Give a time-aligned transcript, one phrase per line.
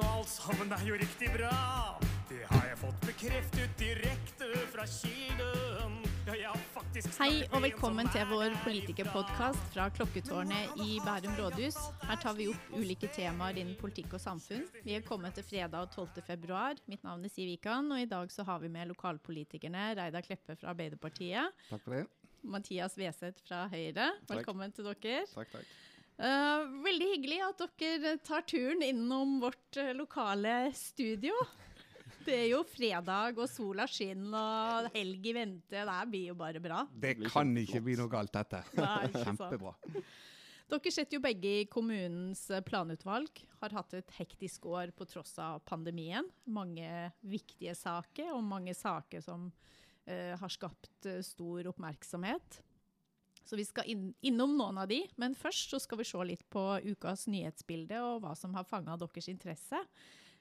[0.00, 1.54] og alt sammen er jo riktig bra.
[2.30, 5.98] Det har jeg fått bekreftet direkte fra kilden.
[6.30, 6.52] Ja,
[7.18, 11.78] Hei og velkommen til vår politikerpodkast fra Klokketårnet i Bærum rådhus.
[12.06, 14.62] Her tar vi opp ulike temaer innen politikk og samfunn.
[14.84, 16.22] Vi er kommet til fredag 12.
[16.28, 16.78] februar.
[16.90, 20.56] Mitt navn er Siv Ikan, og i dag så har vi med lokalpolitikerne Reidar Kleppe
[20.60, 22.06] fra Arbeiderpartiet, Takk for det.
[22.42, 24.12] Mathias Weseth fra Høyre.
[24.30, 25.24] Velkommen til dere.
[25.34, 25.78] Takk, takk.
[26.20, 31.32] Eh, veldig hyggelig at dere tar turen innom vårt eh, lokale studio.
[32.26, 35.72] Det er jo fredag, og sola skinner, og helg i vente.
[35.72, 36.82] Det her blir jo bare bra.
[36.92, 38.60] Det kan ikke bli noe galt, dette.
[38.76, 39.08] Nei.
[39.16, 39.72] Kjempebra.
[40.70, 43.40] Dere sitter jo begge i kommunens eh, planutvalg.
[43.64, 46.28] Har hatt et hektisk år på tross av pandemien.
[46.52, 52.60] Mange viktige saker, og mange saker som uh, har skapt stor oppmerksomhet.
[53.50, 56.44] Så vi skal inn, innom noen av de, men først så skal vi se litt
[56.54, 59.80] på ukas nyhetsbilde og hva som har fanga deres interesse.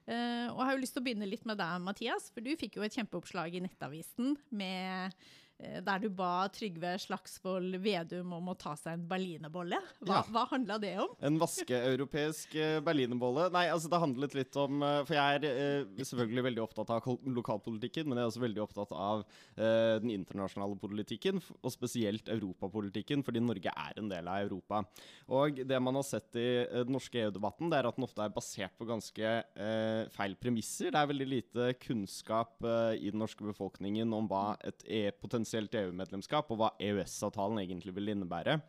[0.06, 2.52] Uh, og jeg har jo lyst til å begynne litt med deg, Mathias, for du
[2.58, 5.18] fikk jo et kjempeoppslag i Nettavisen med,
[5.60, 9.76] der du ba Trygve Slagsvold Vedum om å ta seg en berlinerbolle.
[10.00, 10.22] Hva, Ja.
[10.32, 11.10] hva handla det om?
[11.20, 13.50] En vaskeeuropeisk eh, berlinerbolle.
[13.52, 17.10] Nei, altså det handlet litt om eh, For jeg er eh, selvfølgelig veldig opptatt av
[17.36, 19.26] lokalpolitikken, men jeg er også veldig opptatt av
[19.58, 24.86] eh, den internasjonale politikken, og spesielt europapolitikken, fordi Norge er en del av Europa.
[25.28, 28.24] Og det man har sett i eh, den norske EU-debatten, det er at den ofte
[28.24, 30.94] er basert på ganske eh, feil premisser.
[30.96, 35.49] Det er veldig lite kunnskap eh, i den norske befolkningen om hva et e potensielt
[35.56, 38.60] EU-medlemskap og hva EØS-avtalen egentlig vil innebære.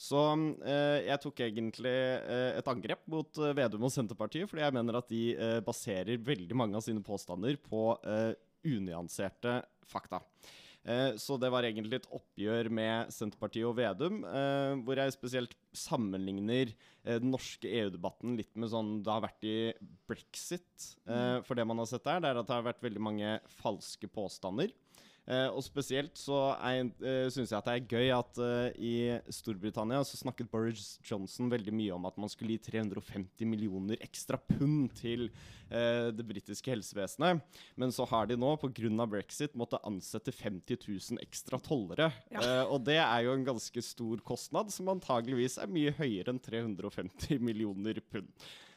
[0.00, 0.18] Så
[0.66, 4.98] eh, jeg tok egentlig eh, et angrep mot eh, Vedum og Senterpartiet, fordi jeg mener
[4.98, 8.32] at de eh, baserer veldig mange av sine påstander på eh,
[8.66, 10.18] unyanserte fakta.
[10.82, 14.24] Eh, så det var egentlig et oppgjør med Senterpartiet og Vedum,
[14.84, 19.58] hvor jeg spesielt sammenligner den norske EU-debatten litt med sånn det har vært i
[20.08, 20.90] brexit.
[21.06, 23.36] Eh, for det man har sett der, det er at det har vært veldig mange
[23.60, 24.74] falske påstander.
[25.24, 28.94] Eh, og spesielt så uh, syns jeg at det er gøy at eh, i
[29.32, 34.36] Storbritannia så snakket Boris Johnson veldig mye om at man skulle gi 350 millioner ekstra
[34.36, 35.30] pund til
[35.70, 37.40] eh, det britiske helsevesenet.
[37.80, 39.06] Men så har de nå, pga.
[39.08, 42.10] brexit, måttet ansette 50 000 ekstra tollere.
[42.34, 42.66] Ja.
[42.68, 47.40] og det er jo en ganske stor kostnad, som antageligvis er mye høyere enn 350
[47.40, 48.28] millioner pund.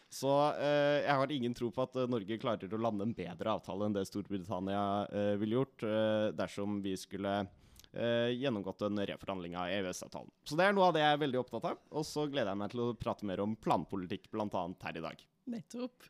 [0.09, 3.57] Så eh, jeg har ingen tro på at eh, Norge klarer å lande en bedre
[3.57, 9.57] avtale enn det Storbritannia eh, ville gjort eh, dersom vi skulle eh, gjennomgått en reforhandling
[9.59, 10.31] av EØS-avtalen.
[10.47, 11.81] Så det er noe av det jeg er veldig opptatt av.
[11.91, 14.63] Og så gleder jeg meg til å prate mer om planpolitikk, bl.a.
[14.88, 15.28] her i dag.
[15.51, 16.07] Nettopp.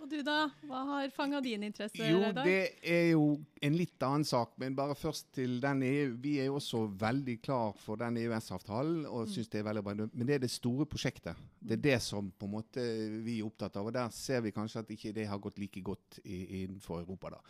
[0.00, 2.46] Og du da, hva har fanga din interesse, Jo, Reidar?
[2.46, 3.24] det er jo
[3.60, 6.14] en litt annen sak, men bare først til den EU.
[6.22, 9.94] Vi er jo også veldig klar for den EØS-avtalen og syns det er veldig bra.
[10.08, 11.36] Men det er det store prosjektet.
[11.60, 12.84] Det er det som på en måte
[13.26, 13.90] vi er opptatt av.
[13.90, 17.34] Og der ser vi kanskje at ikke det har gått like godt i, innenfor Europa,
[17.36, 17.42] da.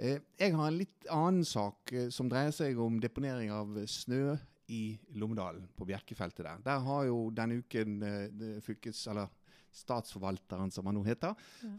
[0.00, 4.38] Eh, jeg har en litt annen sak eh, som dreier seg om deponering av snø
[4.70, 6.64] i Lommedalen, på Bjerkefeltet der.
[6.64, 9.02] Der har jo denne uken eh, fylkes...
[9.10, 9.28] Eller
[9.72, 11.72] Statsforvalteren, som han nå heter, ja.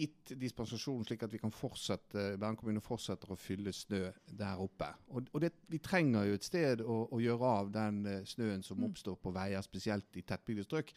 [0.00, 4.88] gitt dispensasjon slik at vi kan fortsette, Bergen kommune fortsetter å fylle snø der oppe.
[5.14, 8.66] Og, og det, Vi trenger jo et sted å, å gjøre av den eh, snøen
[8.66, 10.92] som oppstår på veier, spesielt i tettbygde strøk.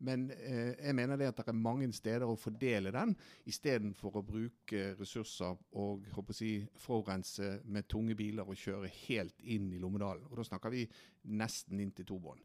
[0.00, 3.12] Men eh, jeg mener det at det er mange steder å fordele den,
[3.50, 9.68] istedenfor å bruke ressurser og håper si, forurense med tunge biler og kjøre helt inn
[9.76, 10.24] i Lommedalen.
[10.30, 10.86] Og da snakker vi
[11.36, 12.40] nesten inn til Tobånd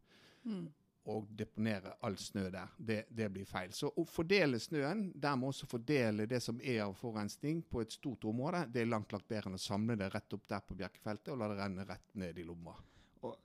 [1.11, 2.73] og deponere all snø der.
[2.77, 3.73] Det, det blir feil.
[3.75, 8.25] Så å fordele snøen, dermed også fordele det som er av forurensning på et stort
[8.25, 11.33] område, det er langt langt bedre enn å samle det rett opp der på Bjerkefeltet
[11.33, 12.75] og la det renne rett ned i lomma.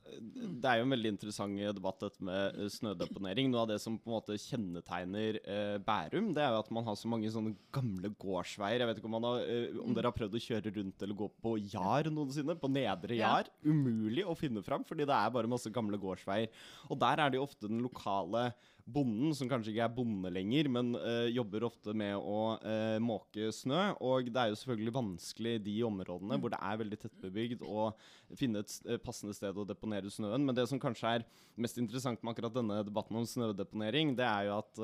[0.07, 0.17] Eh,
[0.61, 3.51] det er jo en veldig interessant debatt, dette med eh, snødeponering.
[3.53, 6.87] Noe av det som på en måte kjennetegner eh, Bærum, det er jo at man
[6.89, 8.83] har så mange sånne gamle gårdsveier.
[8.83, 11.21] Jeg vet ikke om, man har, eh, om dere har prøvd å kjøre rundt eller
[11.23, 12.59] gå på Jar noensinne?
[12.61, 13.37] På Nedre Ja.
[13.41, 13.53] Jar.
[13.65, 16.50] Umulig å finne fram, fordi det er bare masse gamle gårdsveier.
[16.91, 18.50] Og der er det jo ofte den lokale
[18.85, 23.50] bonden, som kanskje ikke er bonde lenger, men uh, jobber ofte med å uh, måke
[23.55, 23.91] snø.
[24.05, 27.91] Og det er jo selvfølgelig vanskelig i de områdene hvor det er veldig tettbebygd å
[28.38, 30.44] finne et eh, passende sted å deponere snøen.
[30.47, 31.27] Men det som kanskje er
[31.61, 34.83] mest interessant med akkurat denne debatten om snødeponering, det er jo at,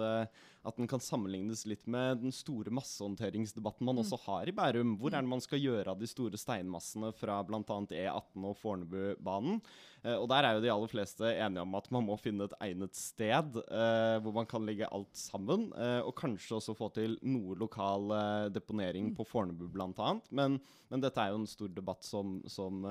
[0.67, 4.97] at den kan sammenlignes litt med den store massehåndteringsdebatten man også har i Bærum.
[4.99, 7.63] Hvor er det man skal gjøre av de store steinmassene fra bl.a.
[7.63, 9.63] E18 og Fornebubanen?
[10.07, 12.57] Eh, og der er jo de aller fleste enige om at man må finne et
[12.63, 13.59] egnet sted.
[13.67, 15.69] Eh, hvor man kan legge alt sammen.
[15.75, 18.13] eh, og kanskje også få til noe lokal
[18.55, 20.11] deponering på Fornebu bl.a.
[20.31, 20.59] Men,
[20.91, 22.85] men dette er jo en stor debatt som, som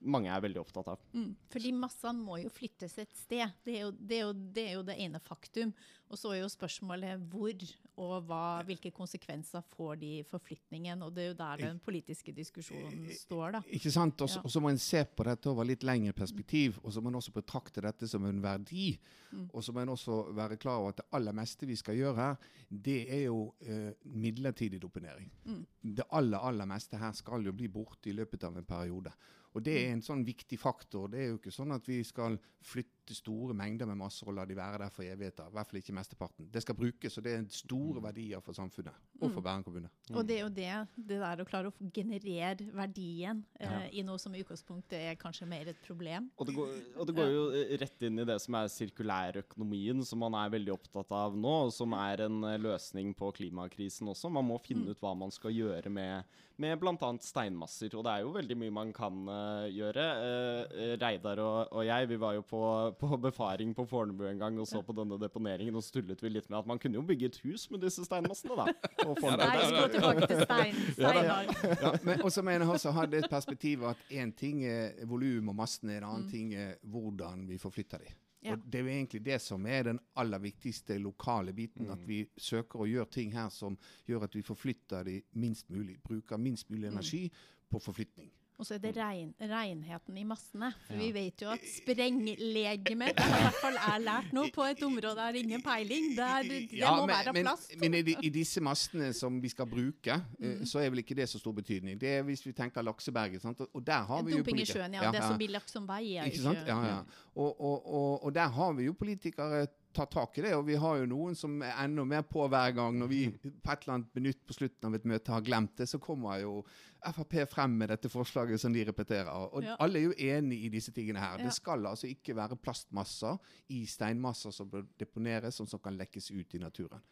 [0.00, 1.02] mange er veldig opptatt av.
[1.14, 1.34] Mm.
[1.52, 3.54] Fordi massene må jo flyttes et sted.
[3.64, 5.74] Det er jo det, er jo, det, er jo det ene faktum.
[6.10, 7.52] Og så er jo spørsmålet hvor
[7.96, 11.02] og hva, hvilke konsekvenser får de forflytningen.
[11.06, 13.60] Og det er jo der den politiske diskusjonen står, da.
[13.70, 14.20] Ikke sant?
[14.20, 14.60] Og så- Ja.
[14.60, 17.80] må en se på dette over litt lengre perspektiv, og så må en også betrakte
[17.80, 18.98] dette som en verdi.
[19.32, 19.50] Mm.
[19.54, 22.16] Og så må en også være klar over at det aller meste vi skal gjøre
[22.16, 22.36] her,
[22.70, 25.30] det er jo eh, midlertidig deponering.
[25.46, 25.66] Mm.
[25.94, 29.12] Det aller, aller meste her skal jo bli borte i løpet av en periode.
[29.54, 29.84] Og det Mm.
[29.86, 31.08] er en sånn viktig faktor.
[31.10, 34.44] Det er jo ikke sånn at vi skal flytte store mengder med masser og la
[34.44, 35.46] de være der for evigheter.
[35.46, 36.48] I hvert fall ikke mesteparten.
[36.50, 39.90] Det skal brukes, og det er store verdier for samfunnet og for Bærum kommune.
[40.10, 44.18] Og det er jo det, det der å klare å generere verdien eh, i noe
[44.18, 46.30] som i utgangspunktet er kanskje mer et problem.
[46.38, 50.04] Og det, går, og det går jo eh, rett inn i det som er sirkulærøkonomien,
[50.04, 54.08] som man er veldig opptatt av nå, og som er en eh, løsning på klimakrisen
[54.10, 54.30] også.
[54.32, 56.24] Man må finne ut hva man skal gjøre med,
[56.62, 57.10] med bl.a.
[57.22, 57.94] steinmasser.
[57.98, 60.06] Og det er jo veldig mye man kan uh, gjøre.
[60.22, 62.62] Uh, Reidar og, og jeg vi var jo på,
[63.00, 66.32] på befaring på Fornebu en gang og så på denne deponeringen, og så tullet vi
[66.32, 68.68] litt med at man kunne jo bygge et hus med disse steinmassene, da.
[69.02, 71.54] på Nei, vi skal tilbake til stein, Steinar.
[71.82, 75.58] Ja, men også mener jeg også har det perspektivet at én ting er volum og
[75.64, 78.14] massene, en annen ting er hvordan vi forflytter de.
[78.44, 78.52] Ja.
[78.52, 81.90] Og Det er jo egentlig det som er den aller viktigste lokale biten.
[81.90, 85.96] At vi søker å gjøre ting her som gjør at vi forflytter de minst mulig.
[86.04, 87.30] Bruker minst mulig energi
[87.70, 88.30] på forflytning.
[88.56, 90.68] Og så er det rein, renheten i massene.
[90.86, 94.62] For vi vet jo at sprenglegemet Det har i hvert fall jeg lært nå på
[94.70, 96.06] et område jeg har ingen peiling.
[96.16, 97.74] Der det Ja, må men, være men, plast.
[97.80, 100.64] men i, i disse massene som vi skal bruke, eh, Mm.
[100.66, 101.98] så er vel ikke det så stor betydning.
[102.00, 103.42] Det er hvis vi tenker lakseberget.
[103.42, 103.60] Sant?
[103.60, 105.10] Og, der har vi jo Dumping i politikere- sjøen, ja.
[105.10, 106.58] Det som blir lagt som vei, er Ikke sant?
[106.66, 106.98] Ja, ja.
[107.34, 110.74] Og, og, og, og der har vi jo politikere tatt tak i det, og vi
[110.80, 112.96] har jo noen som er enda mer på hver gang.
[113.00, 115.86] Når vi på et eller annet minutt på slutten av et møte har glemt det,
[115.90, 116.56] så kommer jo
[117.04, 119.28] Frp frem med dette forslaget som de repeterer.
[119.52, 119.76] Og Ja.
[119.78, 121.38] alle er jo enig i disse tingene her.
[121.38, 121.44] Ja.
[121.44, 123.36] Det skal altså ikke være plastmasser
[123.68, 127.02] i steinmasser som bør deponeres, som, som kan lekkes ut i naturen.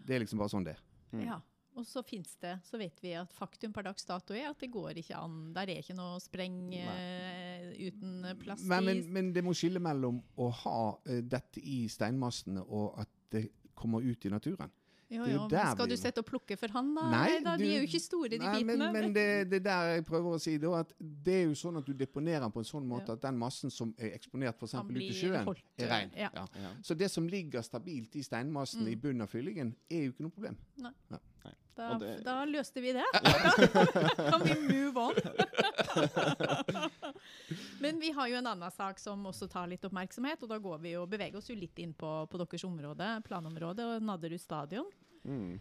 [0.00, 0.80] Det er liksom bare sånn det er.
[1.12, 1.26] Mm.
[1.26, 1.40] Ja.
[1.80, 4.68] Og så finnes det, så vet vi at faktum per dags dato er at det
[4.74, 5.38] går ikke an.
[5.56, 10.20] Der er ikke noe spreng uh, uten plast Men, men, men det må skille mellom
[10.36, 13.46] å ha uh, dette i steinmassene og at det
[13.78, 14.72] kommer ut i naturen.
[15.12, 17.02] Jo, jo men skal du sette og plukke for han, da?
[17.12, 17.52] Nei, da?
[17.60, 18.76] De er jo ikke store, de Nei, bitene.
[18.80, 21.58] Men, men det, det er der jeg prøver å si da, at det er jo
[21.58, 23.18] sånn at du deponerer på en sånn måte Ja.
[23.18, 26.14] at den massen som er eksponert eksempel ute i sjøen, holdt, er ren.
[26.16, 26.30] ja.
[26.32, 26.72] Ja.
[26.86, 30.36] Så det som ligger stabilt i steinmassen i bunnen av fyllingen, er jo ikke noe
[30.38, 30.56] problem.
[31.74, 33.04] Da, det- da løste vi det.
[34.30, 35.14] kan vi move on?
[37.80, 40.78] Men vi har jo en annen sak som også tar litt oppmerksomhet, og da går
[40.84, 44.90] vi jo, beveger oss jo litt inn på, på deres område, planområde, og Nadderud stadion.
[45.24, 45.58] Mm.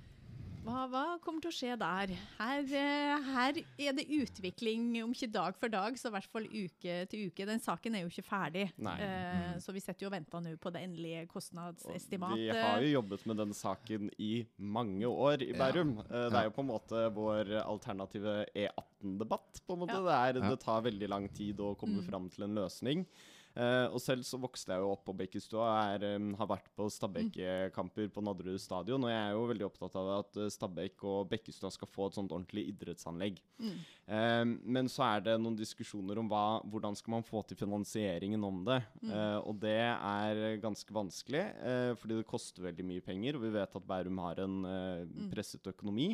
[0.62, 2.12] Hva, hva kommer til å skje der?
[2.38, 6.46] Her, eh, her er det utvikling, om ikke dag for dag, så i hvert fall
[6.46, 7.48] uke til uke.
[7.50, 8.94] Den saken er jo ikke ferdig, Nei.
[9.02, 12.44] Eh, så vi setter jo og venter nå på det endelige Og kostnadsestimatet.
[12.54, 15.96] Vi har jo jobbet med den saken i mange år i Bærum.
[16.06, 16.30] Ja.
[16.30, 19.62] Det er jo på en måte vår alternative E18-debatt.
[19.66, 19.98] på en måte.
[19.98, 20.32] Ja.
[20.32, 22.08] Det, er, det tar veldig lang tid å komme Mm.
[22.08, 23.06] fram til en løsning.
[23.52, 28.08] Eh, og selv så vokste jeg jo opp på Bekkestua um, har vært på Stabæk-kamper
[28.14, 29.04] på Nadderud stadion.
[29.04, 32.20] Og jeg er jo veldig opptatt av at eh, Stabæk og Bekkestua skal få et
[32.20, 33.42] sånt ordentlig idrettsanlegg.
[33.60, 33.74] Mm.
[34.18, 34.44] Eh,
[34.78, 38.64] men så er det noen diskusjoner om hva, hvordan skal man få til finansieringen om
[38.68, 38.80] det.
[39.04, 43.36] Uh, og det er ganske vanskelig, uh, fordi det koster veldig mye penger.
[43.36, 46.14] Og vi vet at Bærum har en uh, presset økonomi.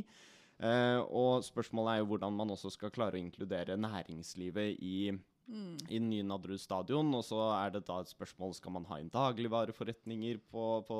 [0.57, 5.13] Eh, og spørsmålet er jo hvordan man også skal klare å inkludere næringslivet i,
[5.47, 7.09] i den nye Nadderud stadion.
[7.15, 10.99] Og så er det da et spørsmål skal man ha inn dagligvareforretninger på, på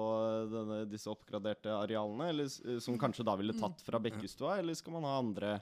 [0.54, 5.08] denne, disse oppgraderte arealene, eller, som kanskje da ville tatt fra Bekkestua, eller skal man
[5.08, 5.58] ha andre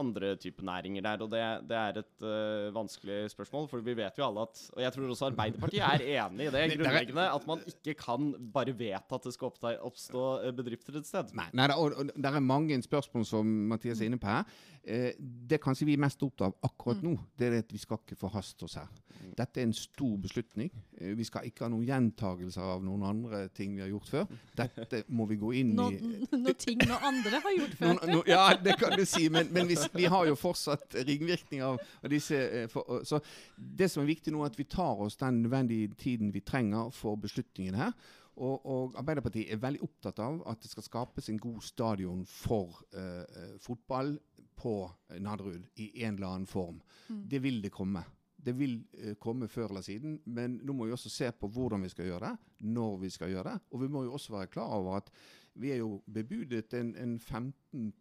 [0.00, 3.68] andre typer næringer der, og det, det er et uh, vanskelig spørsmål.
[3.70, 6.64] For vi vet jo alle at Og jeg tror også Arbeiderpartiet er enig i det
[6.78, 11.06] grunnleggende, at man ikke kan bare vedta at det skal oppta, oppstå øh, bedrifter et
[11.06, 11.34] sted.
[11.34, 14.44] Nei, nei og, og det er mange spørsmål som Mathias er inne på her.
[14.86, 15.12] Eh,
[15.50, 18.18] det kanskje vi er mest opptatt av akkurat nå, det er at vi skal ikke
[18.20, 18.90] forhaste oss her.
[19.34, 20.68] Dette er en stor beslutning.
[20.98, 24.34] Eh, vi skal ikke ha noen gjentagelser av noen andre ting vi har gjort før.
[24.58, 25.78] Dette må vi gå inn i.
[25.78, 27.94] Noen no, ting noen andre har gjort før.
[27.94, 31.66] No, no, ja, det kan du si, men, men vi, vi har jo fortsatt ringvirkninger
[31.66, 32.38] av, av disse.
[32.38, 33.20] eh, For, så
[33.56, 36.92] det som er viktig nå, er at vi tar oss den nødvendige tiden vi trenger
[36.94, 37.92] for beslutningen her.
[38.34, 42.80] Og, og Arbeiderpartiet er veldig opptatt av at det skal skapes en god stadion for
[42.96, 44.16] eh, fotball
[44.58, 44.74] på
[45.22, 46.80] Nadderud i en eller annen form.
[47.06, 48.02] Det vil det komme.
[48.44, 51.86] Det vil uh, komme før eller siden, men nå må vi også se på hvordan
[51.86, 53.62] vi skal gjøre det, når vi skal gjøre det.
[53.72, 55.08] Og vi må jo også være klar over at
[55.54, 57.92] vi er jo bebudet en, en 15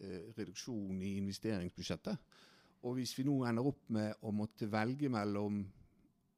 [0.00, 2.16] eh, reduksjon i investeringsbudsjettet.
[2.84, 5.62] Og hvis vi nå ender opp med å måtte velge mellom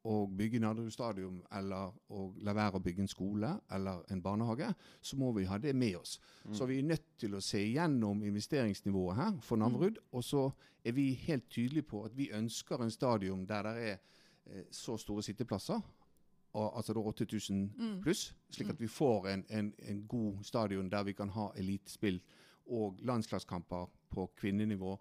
[0.06, 4.68] å bygge Nadderud stadion eller å la være å bygge en skole eller en barnehage,
[5.02, 6.16] så må vi ha det med oss.
[6.54, 9.98] Så vi er nødt til å se igjennom investeringsnivået her for Nadderud.
[10.14, 10.44] Og så
[10.86, 14.94] er vi helt tydelige på at vi ønsker en stadion der det er eh, så
[15.00, 15.82] store sitteplasser.
[16.56, 17.66] Og, altså da 8000
[18.02, 22.20] pluss, slik at vi får en, en, en god stadion der vi kan ha elitespill
[22.72, 24.94] og landslagskamper på kvinnenivå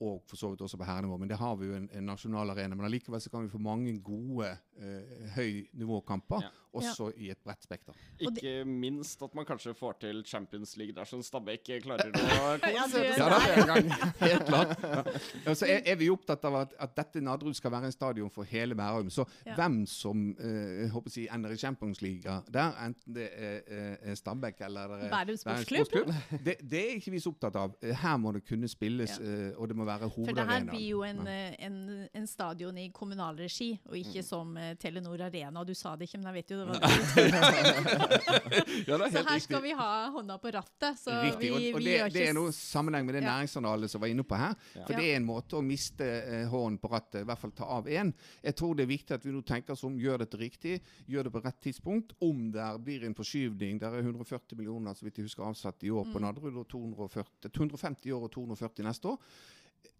[0.00, 1.16] og for så vidt også på herrenivå.
[1.18, 2.76] Men det har vi jo en, en nasjonal arena.
[2.78, 6.48] Men allikevel så kan vi få mange gode eh, høynivåkamper, Ja.
[6.72, 7.94] Også i et bredt spekter.
[8.20, 13.40] Ikke minst at man kanskje får til Champions League dersom Stabæk klarer å Ja, kvalifisere
[13.40, 13.90] seg Ja, gang.
[14.20, 14.74] Helt klart.
[14.82, 15.54] Ja.
[15.54, 18.44] Så er, er vi opptatt av at, at dette Nadderud skal være en stadion for
[18.48, 19.10] hele Bærum.
[19.10, 19.54] Så Ja.
[19.56, 22.22] hvem som eh, håper si, ender i Champions League
[22.52, 26.12] der, enten det er, er, er Stabæk eller det er Bærum Sportsklubb.
[26.44, 27.74] Det, det er ikke vi så opptatt av.
[27.82, 29.52] Eh, Her må det kunne spilles, ja.
[29.56, 31.32] og det må være For det her blir jo en, Ja.
[31.50, 35.64] eh, en, en stadion i kommunal regi, og ikke som eh, Telenor Arena.
[35.64, 36.78] Du sa det ikke, men jeg vet jo det var.
[38.88, 39.42] Ja, det er Så her riktig.
[39.44, 40.98] skal vi ha hånda på rattet.
[41.00, 43.28] Så Riktig, vi, og, og vi det, gjør det er noe sammenheng med det Ja.
[43.34, 44.54] næringsjournalet som var inne på her.
[44.74, 44.98] For Ja.
[44.98, 47.86] det er en måte å miste eh, hånden på rattet, i hvert fall ta av
[47.90, 48.12] én.
[48.42, 51.24] Jeg tror det er viktig at vi nå tenker oss om, gjør dette riktig, gjør
[51.28, 52.12] det på rett tidspunkt.
[52.20, 55.90] Om det blir en forskyvning Der er 140 millioner så vidt jeg husker avsatt i
[55.90, 56.12] år Mm.
[56.12, 59.18] på Nadderud, og 240, 250 i år og 240 neste år.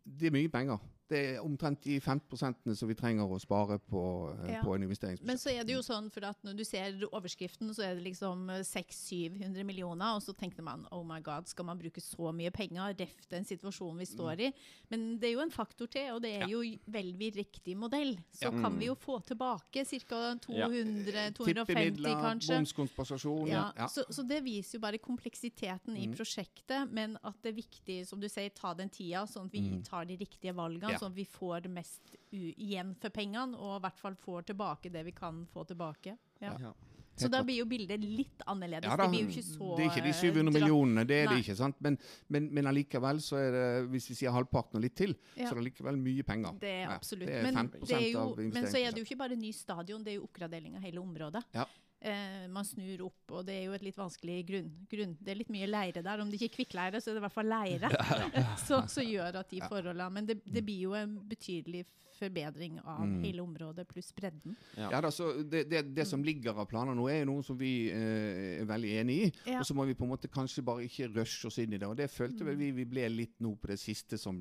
[0.07, 0.79] Det er mye penger.
[1.09, 4.03] Det er omtrent de 15% som vi trenger å spare på,
[4.45, 4.63] eh, Ja.
[4.63, 5.25] på en investeringsbudsjett.
[5.25, 8.05] Men så er det jo sånn, for at når du ser overskriften, så er det
[8.05, 12.51] liksom 600-700 millioner, og så tenkte man oh my god, skal man bruke så mye
[12.53, 14.53] penger, ref den situasjonen vi står i.
[14.91, 16.61] Men det er jo en faktor til, og det er jo
[16.91, 18.17] veldig riktig modell.
[18.33, 18.51] Så Ja.
[18.51, 20.35] kan vi jo få tilbake ca.
[20.37, 22.59] 200-250 Tippemidler, kanskje.
[22.59, 23.49] bomskompensasjon.
[23.49, 23.87] Ja, ja.
[23.89, 26.15] Så, så det viser jo bare kompleksiteten i Mm.
[26.17, 29.83] prosjektet, men at det er viktig, som du sier, ta den tida, sånn at vi
[29.83, 30.98] tar de riktige valgene, Mm.
[30.99, 31.03] Ja.
[31.07, 34.91] sånn at vi får mest u igjen for pengene, og i hvert fall får tilbake
[34.93, 36.17] det vi kan få tilbake.
[36.43, 36.57] Ja.
[36.61, 36.75] Ja.
[37.19, 38.87] Så da blir jo bildet litt annerledes.
[38.87, 41.05] Ja, da, det blir jo ikke så det er ikke de eh, 700 dra- millionene,
[41.05, 41.33] det er Nei.
[41.35, 41.57] det ikke.
[41.59, 41.81] sant?
[41.83, 41.97] Men,
[42.31, 45.49] men, men allikevel så er det, hvis vi sier halvparten og litt til, Ja.
[45.49, 46.53] så er det allikevel mye penger.
[46.63, 47.27] Det er Ja, absolutt.
[47.27, 49.35] det er men, 15% det er jo, av men så er det jo ikke bare
[49.37, 51.43] ny stadion, det er jo oppgradering av hele området.
[51.59, 51.65] Ja.
[52.01, 54.69] Eh, man snur opp, og det er jo et litt vanskelig grunn.
[54.89, 55.17] grunn.
[55.19, 56.21] Det er litt mye leire der.
[56.23, 57.91] Om det ikke er kvikkleire, så er det i hvert fall leire
[58.69, 61.85] som gjør at de forholdene Men det, det blir jo en betydelig
[62.19, 63.23] forbedring av Mm.
[63.23, 64.57] hele området, pluss bredden.
[64.77, 64.89] Ja.
[64.91, 67.59] Ja, da, så det, det, det som ligger av planer nå, er jo noe som
[67.59, 69.29] vi eh, er veldig enig i.
[69.53, 69.61] Ja.
[69.61, 71.87] Og så må vi på en måte kanskje bare ikke rushe oss inn i det.
[71.87, 74.39] Og det følte vel vi vi ble litt nå på det siste som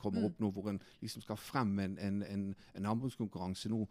[0.00, 0.26] kommer Mm.
[0.30, 3.86] opp nå, hvor en liksom skal frem en, en, en, en anbudskonkurranse nå.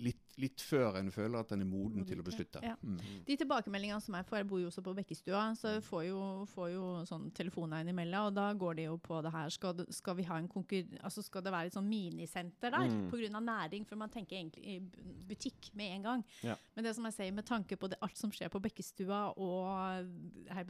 [0.00, 2.58] Litt, litt før en føler at en er moden til å beslutte.
[2.64, 2.72] Ja.
[2.82, 2.96] Mm.
[3.26, 6.20] De tilbakemeldingene som jeg får, jeg bor jo også på Bekkestua, så jeg får jo,
[6.50, 9.52] får jo sånn telefoner innimellom, og da går det jo på det her.
[9.54, 10.88] Skal, skal vi ha en konkur...
[11.04, 13.36] Altså skal det være et sånn minisenter der, Mm.
[13.36, 13.84] av næring?
[13.86, 14.80] For man tenker egentlig
[15.28, 16.24] butikk med en gang.
[16.42, 16.56] Ja.
[16.74, 20.08] Men det som jeg sier, med tanke på det, alt som skjer på Bekkestua, og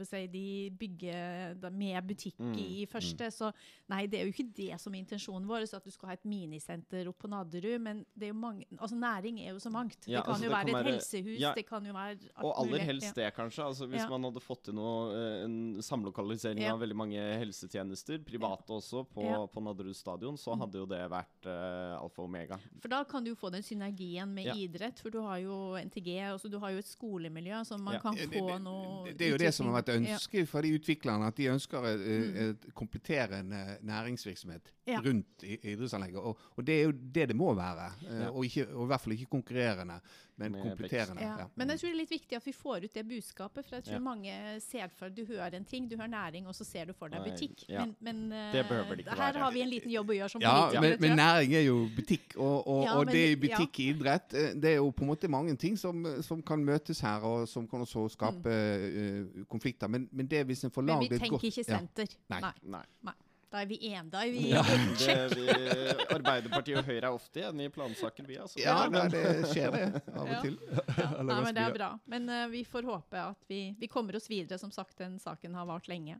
[0.05, 0.45] si, de
[0.77, 2.53] bygger med butikk Mm.
[2.59, 3.51] i første, så
[3.89, 6.13] nei, det er jo ikke det som er intensjonen vår, så at du skal ha
[6.13, 9.69] et minisenter opp på Nadderud, men det er jo mange, altså næring er jo så
[9.71, 10.07] mangt.
[10.07, 11.93] Ja, det kan altså, jo det være kan et være- helsehus, ja, det kan jo
[11.93, 13.63] være alt Og aller helst det, kanskje.
[13.69, 14.09] Altså, hvis Ja.
[14.09, 16.73] man hadde fått til noe, eh, en samlokalisering Ja.
[16.73, 19.45] av veldig mange helsetjenester, private også, på, Ja.
[19.47, 22.57] på Nadderud stadion, så hadde jo det vært uh, alfa og omega.
[22.81, 24.53] For da kan du jo få den synergien med Ja.
[24.53, 27.99] idrett, for du har jo NTG, altså du har jo et skolemiljø som man Ja.
[27.99, 31.27] kan få det- noe Det er jo det som har vært ønsket fra de utviklerne,
[31.27, 32.35] at de ønsker Mm.
[32.35, 34.99] eh, et kompletterende næringsvirksomhet Ja.
[35.01, 36.17] rundt idrettsanlegget.
[36.17, 37.91] Og, og det er jo det det må være.
[38.03, 38.29] Uh, Ja.
[38.29, 39.99] Og, ikke, og i hvert fall ikke konkurrerende,
[40.37, 41.21] men kompletterende.
[41.23, 41.45] Ja.
[41.55, 43.65] Men jeg tror det er litt viktig at vi får ut det budskapet.
[43.67, 43.99] For jeg tror Ja.
[44.03, 47.07] mange ser for Du hører en ting, du hører næring, og så ser du for
[47.07, 47.63] deg butikk.
[47.69, 47.85] ja.
[47.85, 49.43] Men, men eh, Det behøver det ikke her være.
[49.43, 52.35] har vi en liten jobb å gjøre som Ja, men, men næring er jo butikk,
[52.37, 54.33] og, og, Ja, og det er butikk i idrett.
[54.33, 57.47] eh, Det er jo på en måte mange ting som, som kan møtes her, og
[57.47, 59.87] som kan også skape eh, konflikter.
[59.87, 60.87] Men, men det hvis en får Mm.
[60.87, 61.77] Men vi tenker godt ikke ja.
[61.79, 62.07] senter.
[62.29, 62.41] Nei.
[62.63, 62.83] Nei.
[63.03, 63.13] Nei.
[63.55, 64.09] Da er vi enige.
[64.11, 64.63] Da er vi Ja.
[64.99, 65.45] Det, vi,
[66.11, 68.35] Arbeiderpartiet og Høyre er ofte enige i plansaker, vi.
[68.43, 68.59] Altså.
[68.59, 69.21] Ja, nei, det
[69.53, 70.39] skjer det av Ja.
[70.41, 70.57] og til.
[70.97, 71.89] Ja, nei, men det er bra.
[72.11, 74.59] Men uh, vi får håpe at vi, vi kommer oss videre.
[74.59, 76.19] Som sagt, den saken har vart lenge.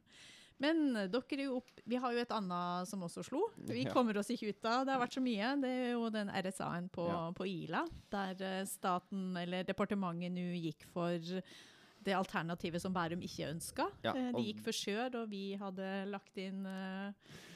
[0.63, 3.41] Men eh, dere er jo opp, vi har jo et annet som også slo.
[3.67, 4.85] Vi kommer oss ikke ut av.
[4.87, 5.49] Det har vært så mye.
[5.59, 7.21] Det er jo den RSA-en på, Ja.
[7.35, 7.81] på Ila,
[8.15, 11.19] der eh, staten, eller departementet, nå gikk for
[12.05, 13.89] det alternativet som Bærum ikke ønska.
[14.05, 17.11] Ja, Eh, De gikk for sør, og vi hadde lagt inn uh,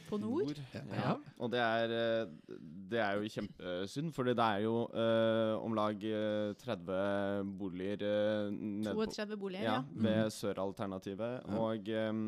[0.10, 0.58] på nord.
[0.74, 1.14] Ja.
[1.38, 2.56] Og det er, eh,
[2.90, 8.02] det er jo kjempesynd, for det er jo uh, om lag eh, 30 boliger
[8.50, 9.84] uh, 32 boliger, ja, ja.
[9.94, 11.42] ved Sør-alternativet.
[11.46, 11.58] Ja.
[11.62, 12.24] Og em,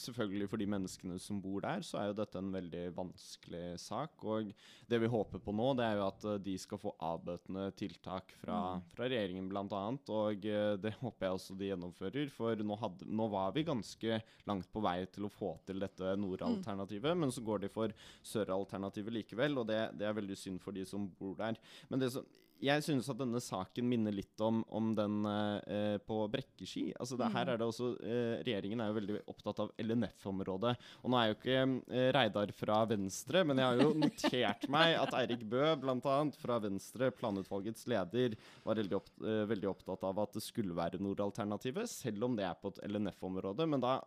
[0.00, 4.24] selvfølgelig for de menneskene som bor der, så er jo dette en veldig vanskelig sak.
[4.26, 4.50] Og
[4.90, 8.34] det vi håper på nå, det er jo at eh, de skal få avbøtende tiltak
[8.40, 8.60] fra,
[8.94, 9.82] fra regjeringen bl.a.
[10.14, 14.20] Og eh, det håper jeg også de gjennomfører, for nå, hadde, nå var vi ganske
[14.48, 17.94] langt på vei til å få til dette nordalternativet, men så går de for
[18.26, 21.58] søralternativet likevel, og det, det er veldig synd for de som bor der.
[21.90, 22.26] Men det som
[22.62, 26.86] jeg synes at denne saken minner litt om, om den eh, på Brekkeski.
[27.00, 30.74] Altså det, her er det også, eh, Regjeringen er jo veldig opptatt av LNF-området.
[31.02, 34.96] Og nå er jo ikke eh, Reidar fra Venstre, men jeg har jo notert meg
[35.00, 36.16] at Eirik Bø, bl.a.
[36.40, 41.02] fra Venstre, planutvalgets leder, var veldig, opp, eh, veldig opptatt av at det skulle være
[41.02, 43.68] Nordalternativet, selv om det er på et LNF-område.
[43.70, 43.98] Men da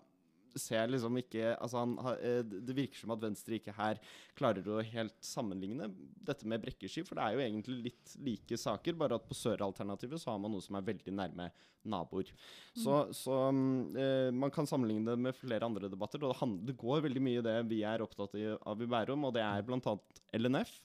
[0.61, 3.99] ser liksom ikke altså han, eh, Det virker som at Venstre ikke her
[4.37, 5.89] klarer å helt sammenligne
[6.27, 10.21] dette med Brekkeski, for det er jo egentlig litt like saker, bare at på Sør-alternativet
[10.21, 11.49] så har man noe som er veldig nærme
[11.87, 12.29] naboer.
[12.75, 16.67] Så, så mm, eh, man kan sammenligne det med flere andre debatter, og det, handler,
[16.67, 19.65] det går veldig mye i det vi er opptatt av i Bærum, og det er
[19.65, 19.95] bl.a.
[20.37, 20.75] LNF,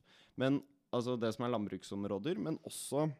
[0.40, 0.62] men,
[0.94, 3.10] altså det som er landbruksområder, men også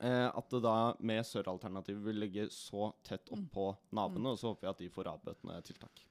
[0.00, 4.66] Eh, at det da med Sør-alternativet vil ligge så tett oppå naboene, og så håper
[4.66, 6.02] vi at de får avbøtende tiltak.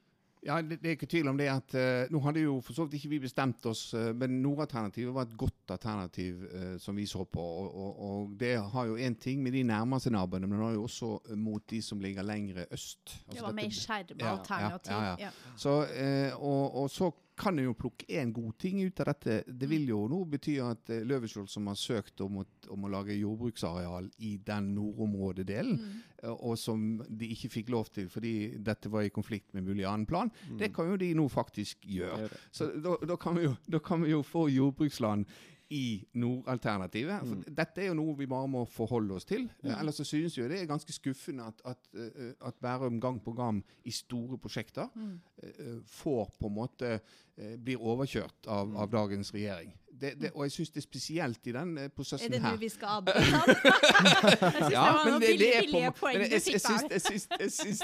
[0.44, 2.84] Ja, det, det er ikke tvil om det at uh, Nå hadde jo for så
[2.84, 7.06] vidt ikke vi bestemt oss, uh, men Nordalternativet var et godt alternativ uh, som vi
[7.08, 7.40] så på.
[7.40, 10.76] Og, og, og det har jo én ting med de nærmeste naboene, men det har
[10.76, 13.22] jo også mot de som ligger lengre øst.
[13.24, 14.92] Altså Det var dette- mer skjerma alternativ.
[14.92, 15.16] ja, ja.
[15.30, 15.32] Ja.
[15.56, 19.42] Så, eh, og, og så kan en jo plukke én god ting ut av dette.
[19.48, 22.92] Det vil jo nå bety at Løveskjold Løvenskiold, som har søkt om å, om å
[22.92, 26.34] lage jordbruksareal i den nordområdedelen, mm.
[26.34, 30.06] og som de ikke fikk lov til fordi dette var i konflikt med mulig annen
[30.06, 32.30] plan, det kan jo de nå faktisk gjøre.
[32.52, 35.26] Så da, da, kan jo, da kan vi jo få jordbruksland
[35.74, 37.20] i nordalternativet.
[37.28, 37.56] For Mm.
[37.58, 39.50] Dette er jo noe vi bare må forholde oss til.
[39.64, 39.72] Mm.
[39.80, 43.34] Ellers så synes jo det er ganske skuffende at, at, eh, at Bærum gang på
[43.34, 45.20] gang i store prosjekter Mm.
[45.44, 47.00] eh, får på en måte
[47.38, 48.76] eh, blir overkjørt av, Mm.
[48.78, 49.74] av dagens regjering.
[49.94, 52.40] Det, det, og jeg syns det er spesielt i den prosessen her.
[52.40, 53.54] Er det nå vi skal avbryte han?
[54.34, 56.86] Jeg synes det var noen billige, poeng du fikk der.
[56.90, 57.84] jeg, syns,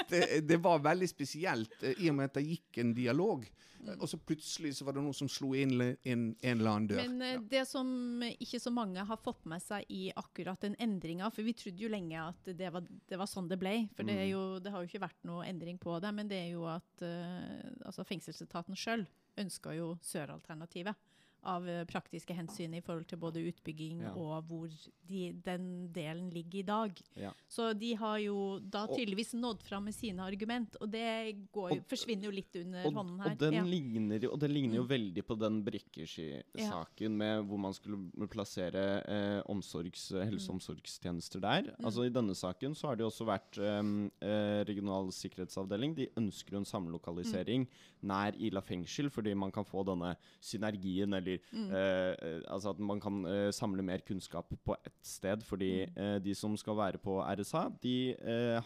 [0.50, 3.44] det, var veldig spesielt, eh, i og med at det gikk en dialog.
[3.46, 6.88] Eh, Og så plutselig så var det noen som slo inn inn en eller annen
[6.90, 7.00] dør.
[7.06, 7.38] Men ja.
[7.54, 7.88] det som
[8.28, 11.88] ikke så mange har fått med seg i akkurat den endringa, for vi trodde jo
[11.92, 13.76] lenge at det var, det var sånn det ble.
[13.96, 14.26] For det, Mm.
[14.34, 17.06] jo, det har jo ikke vært noe endring på det, men det er jo at
[17.06, 19.06] uh, altså fengselsetaten sjøl
[19.40, 20.98] ønska jo søralternativet.
[21.42, 24.10] Av eh, praktiske hensyn i forhold til både utbygging Ja.
[24.14, 24.68] og hvor
[25.08, 26.92] de, den delen ligger i dag.
[27.16, 27.30] Ja.
[27.48, 31.84] Så de har jo da tydeligvis nådd fram med sine argument, og det går, Og-
[31.88, 33.30] forsvinner jo litt under Og, hånden her.
[33.30, 33.62] og, den Ja.
[33.64, 34.88] ligner, og det ligner jo Mm.
[34.90, 41.74] veldig på den Brekkeski-saken med hvor man skulle plassere eh, omsorgs, helse- og omsorgstjenester der.
[41.82, 45.94] Altså I denne saken så har det jo også vært eh, eh, regional sikkerhetsavdeling.
[45.96, 47.66] De ønsker en samlokalisering
[48.02, 53.00] nær Ila fengsel, fordi man kan få denne synergien, eller eh, eh, altså at man
[53.00, 55.44] kan eh, samle mer kunnskap på ett sted.
[55.46, 57.96] Fordi eh, de som skal være på RSA, de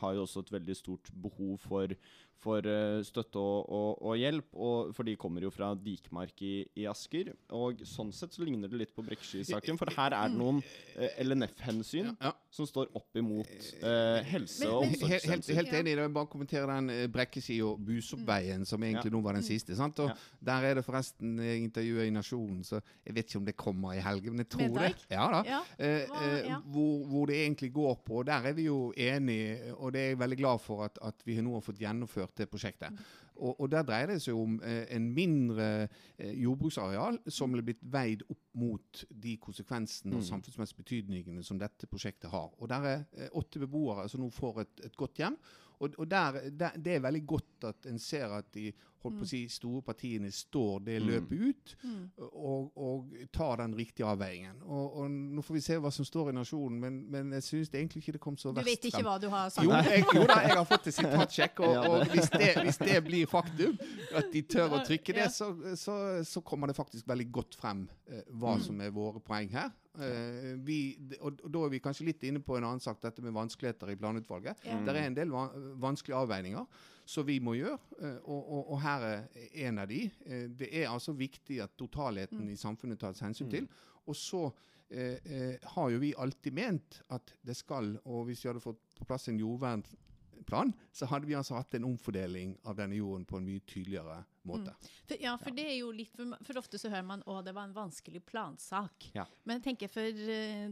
[0.01, 1.95] har jo også et veldig stort behov for
[2.43, 6.55] for eh, støtte og, og, og hjelp, og, for de kommer jo fra Dikmark i,
[6.81, 7.33] i Asker.
[7.57, 10.61] Og sånn sett så ligner det litt på Brekkesky-saken, for her er det noen
[10.97, 12.33] eh, LNF-hensyn Ja.
[12.55, 13.49] som står opp imot
[13.81, 15.95] eh, helse- og men- Helt, helt, enig.
[15.95, 19.77] Jeg vil bare kommentere den eh, og Busoppveien, som egentlig nå var den siste.
[19.77, 19.99] sant?
[20.05, 20.15] Og Ja.
[20.45, 23.95] Der er det forresten eh, intervjuet i Nasjonen, så jeg vet ikke om det kommer
[23.97, 24.93] i helgen, men jeg tror det.
[25.11, 25.43] Ja da.
[25.49, 25.61] Ja.
[25.79, 28.19] Eh, eh, hvor, hvor det egentlig går på.
[28.21, 31.15] og Der er vi jo enige, og det er jeg veldig glad for at, at
[31.25, 32.93] vi nå har fått gjennomført det prosjektet.
[33.37, 37.83] Og, og Der dreier det seg om eh, en mindre eh, jordbruksareal som ble blitt
[37.83, 40.29] veid opp mot de konsekvensene og Mm.
[40.29, 42.53] samfunnsmessige betydningene som dette prosjektet har.
[42.59, 45.37] Og Der er eh, åtte beboere som nå får et, et godt hjem.
[45.81, 48.73] Og, og der, der, Det er veldig godt at en ser at de
[49.05, 51.07] holdt på å si, store partiene står det Mm.
[51.11, 52.11] løpet ut Mm.
[52.19, 54.63] og, og tar den riktige avveiningen.
[54.65, 57.71] Og, og Nå får vi se hva som står i Nasjonen, men, men jeg syns
[57.75, 58.65] egentlig ikke det kom så verst.
[58.67, 59.09] Du vet ikke frem.
[59.11, 59.65] hva du har sagt?
[59.67, 62.99] Jo, jeg, jo da, jeg har fått et sitatsjekk, og, og hvis, det, hvis det
[63.07, 63.79] blir faktum,
[64.15, 67.87] at de tør å trykke det, så, så, så kommer det faktisk veldig godt frem
[68.09, 68.63] eh, hva Mm.
[68.67, 69.73] som er våre poeng her.
[69.95, 73.23] Uh, vi, og, og da er vi kanskje litt inne på en annen sak, dette
[73.23, 74.59] med vanskeligheter i planutvalget.
[74.67, 74.81] Ja.
[74.83, 75.45] Det er en del va
[75.79, 76.67] vanskelige avveininger
[77.05, 79.25] som vi må gjøre, eh, og, og, og her er
[79.69, 80.05] en av de.
[80.27, 82.53] Eh, Det er altså viktig at totalheten Mm.
[82.53, 83.69] i samfunnet tas hensyn til.
[84.07, 84.47] Og så
[84.91, 88.81] eh, eh, har jo vi alltid ment at det skal, og hvis vi hadde fått
[88.99, 93.37] på plass en jordvernplan, så hadde vi altså hatt en omfordeling av denne jorden på
[93.39, 94.75] en mye tydeligere måte.
[95.09, 97.55] For, ja, for det er jo litt for, for ofte så hører man å, det
[97.57, 99.09] var en vanskelig plansak.
[99.17, 99.25] Ja.
[99.45, 100.23] Men jeg tenker for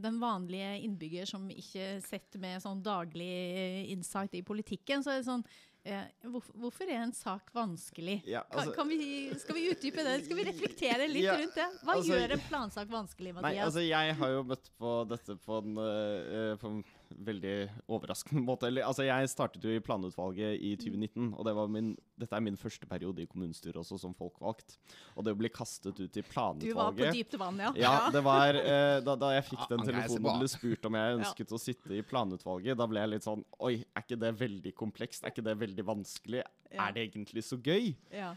[0.04, 5.28] den vanlige innbygger som ikke sitter med sånn daglig insight i politikken, så er det
[5.30, 5.44] sånn
[5.82, 8.22] hvorfor, er en sak vanskelig?
[8.26, 10.24] Ja, altså- kan vi, skal vi utdype det?
[10.24, 11.68] Skal vi reflektere litt Ja, rundt det?
[11.82, 13.66] Hva altså- gjør en plansak vanskelig, Nei, Mathias?
[13.66, 16.84] altså jeg har jo møtt på dette på en, eh, på en
[17.26, 17.54] veldig
[17.92, 18.68] overraskende måte.
[18.70, 22.44] Eller, altså jeg startet jo i planutvalget i 2019, og det var min, dette er
[22.44, 24.78] min første periode i kommunestyret også som folkevalgt.
[25.16, 27.72] Og det å bli kastet ut i planutvalget du var på dypt vann, ja.
[27.78, 30.88] Ja, det var eh, da, da jeg fikk den greier seg telefonen og ble spurt
[30.88, 34.18] om jeg ønsket å sitte i planutvalget, da ble jeg litt sånn Oi, er ikke
[34.18, 35.24] det veldig komplekst?
[35.24, 36.42] Er ikke det veldig vanskelig?
[36.72, 36.86] Ja.
[36.86, 37.92] Er det egentlig så gøy?
[38.14, 38.32] ja.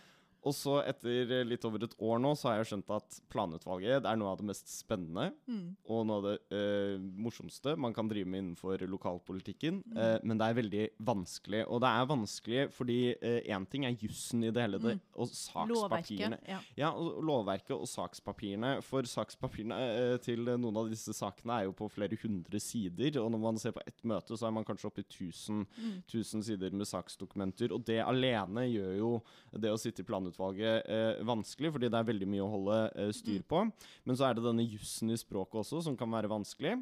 [0.46, 4.06] Og så etter eh, litt over et år nå, så har jeg skjønt at planutvalget
[4.06, 5.76] er noe av det mest spennende Mm.
[5.90, 9.82] og noe av det eh, morsomste man kan drive med innenfor lokalpolitikken.
[9.86, 9.98] Mm.
[9.98, 11.64] Eh, men det er veldig vanskelig.
[11.68, 15.66] Og det er vanskelig fordi én ting er jussen i det hele, det, og sakspapirene.
[15.66, 16.46] Mm.
[16.46, 16.50] Lovverket.
[16.50, 16.60] Ja.
[16.78, 18.76] Ja, og lovverket og sakspapirene.
[18.86, 19.80] For sakspapirene
[20.14, 23.18] eh, til noen av disse sakene er jo på flere hundre sider.
[23.24, 26.02] Og når man ser på ett møte, så er man kanskje oppe i 1000, Mm.
[26.44, 27.72] sider med saksdokumenter.
[27.74, 29.12] Og det alene gjør jo
[29.58, 33.12] det å sitte i planutvalget eh, vanskelig, fordi det er veldig mye å holde eh,
[33.12, 33.48] styr Mm.
[33.48, 33.72] på.
[34.06, 36.78] Men så er det denne jussen i språket også som kan være vanskelig.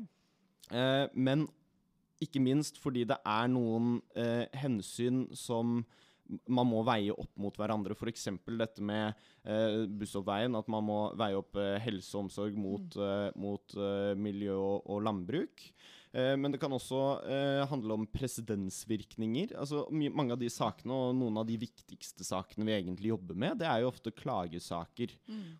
[0.71, 1.47] Eh, men
[2.21, 5.85] ikke minst fordi det er noen eh, hensyn som
[6.47, 7.93] man må veie opp mot hverandre.
[7.93, 8.29] F.eks.
[8.57, 9.13] dette med
[9.45, 10.55] eh, bussoppveien.
[10.55, 13.75] At man må veie opp eh, helse og omsorg mot, eh, mot
[14.15, 15.67] miljø og, og landbruk.
[16.13, 19.55] Eh, men det kan også eh, handle om presedensvirkninger.
[19.59, 23.57] Altså, mange av de sakene, og noen av de viktigste sakene vi egentlig jobber med,
[23.63, 25.15] det er jo ofte klagesaker.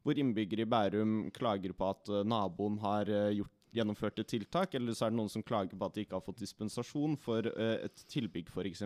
[0.05, 5.07] Hvor innbyggere i Bærum klager på at eh, naboen har gjort gjennomførte tiltak, eller så
[5.07, 8.05] er det noen som klager på at de ikke har fått dispensasjon for uh, et
[8.11, 8.85] tilbygg f.eks.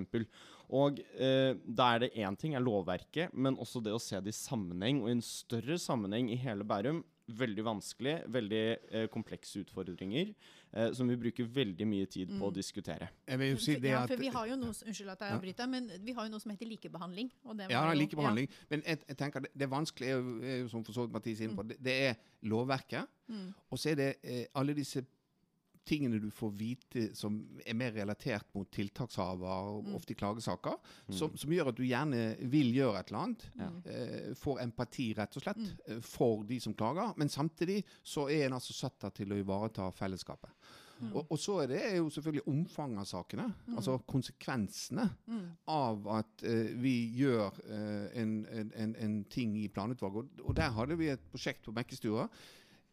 [0.67, 4.33] Og eh, da er det én ting er lovverket, men også det å se det
[4.33, 7.03] i sammenheng, og i en større sammenheng i hele Bærum.
[7.27, 10.31] Veldig vanskelig, veldig uh, komplekse utfordringer
[10.77, 13.09] eh, som vi bruker veldig mye tid på å diskutere.
[13.27, 15.55] Jeg vil jo si det ja, at for vi har jo noe, unnskyld at jeg
[15.57, 15.67] Ja.
[15.67, 17.31] men vi har jo noe som heter likebehandling.
[17.45, 18.49] Og det Ja, jo- likebehandling.
[18.69, 20.13] Men jeg, jeg tenker det, det vanskelige
[20.45, 23.07] er jo, som for så vidt Mathis er inne på, det, det er lovverket.
[23.27, 23.53] Mm.
[23.71, 25.03] Og så er det eh, alle disse
[25.87, 29.95] tingene du får vite som er mer relatert mot tiltakshaver, og Mm.
[29.95, 30.75] ofte i klagesaker,
[31.09, 33.45] som, som gjør at du gjerne vil gjøre et eller annet.
[33.57, 33.69] Ja.
[33.91, 35.77] Eh, får empati, rett og slett, Mm.
[35.87, 37.13] eh, for de som klager.
[37.17, 40.49] Men samtidig så er en altså satt der til å ivareta fellesskapet.
[40.99, 41.11] Mm.
[41.13, 43.53] Og, og så er det jo selvfølgelig omfanget av sakene.
[43.77, 45.51] Altså konsekvensene Mm.
[45.67, 50.39] av at eh, vi gjør eh, en, en, en, en ting i planutvalget.
[50.39, 52.27] Og, og der hadde vi et prosjekt på Bekkestua,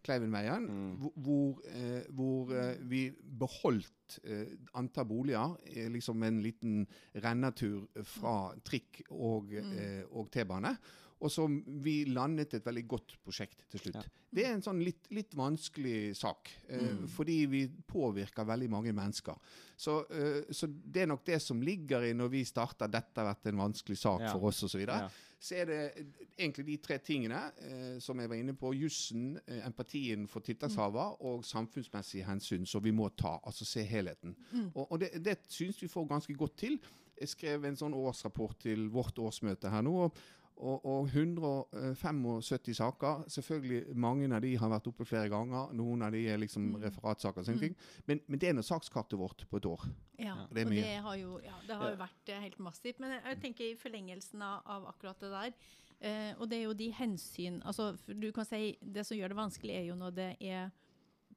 [0.05, 0.97] Kleivenveien, Mm.
[1.01, 6.87] hvor, hvor, eh, hvor eh, vi beholdt eh, antall boliger, eh, liksom en liten
[7.25, 10.77] rennetur fra trikk og, eh, og T-bane.
[11.25, 13.95] Og som vi landet et veldig godt prosjekt til slutt.
[13.95, 14.03] Ja.
[14.35, 19.39] Det er en sånn litt, litt vanskelig sak, eh, fordi vi påvirker veldig mange mennesker.
[19.79, 23.33] Så, eh, så det er nok det som ligger i når vi starter 'dette har
[23.35, 24.33] vært en vanskelig sak Ja.
[24.33, 24.85] for oss', osv.
[25.45, 25.81] Så, er det
[26.39, 28.73] egentlig de tre tingene eh, som jeg var inne på.
[28.73, 33.37] Jussen, eh, empatien for tiltakshaver og samfunnsmessige hensyn som vi må ta.
[33.45, 34.33] Altså se helheten.
[34.73, 36.79] Og, og det, det syns vi får ganske godt til.
[37.21, 39.95] Jeg skrev en sånn årsrapport til vårt årsmøte her nå.
[40.07, 40.25] og
[40.57, 43.25] og, og 175 saker.
[43.29, 45.73] Selvfølgelig Mange av de har vært oppe flere ganger.
[45.75, 47.43] Noen av de er liksom referatsaker.
[47.43, 47.77] og sånne ting.
[48.07, 49.87] Men, men det er nå sakskartet vårt på et år.
[50.19, 53.03] Ja, det og det har jo, ja, det har jo vært eh, helt massivt.
[53.03, 55.59] Men jeg, jeg tenker i forlengelsen av, av akkurat det der,
[55.99, 59.41] eh, og det er jo de hensyn altså, Du kan si det som gjør det
[59.43, 60.71] vanskelig, er jo når det er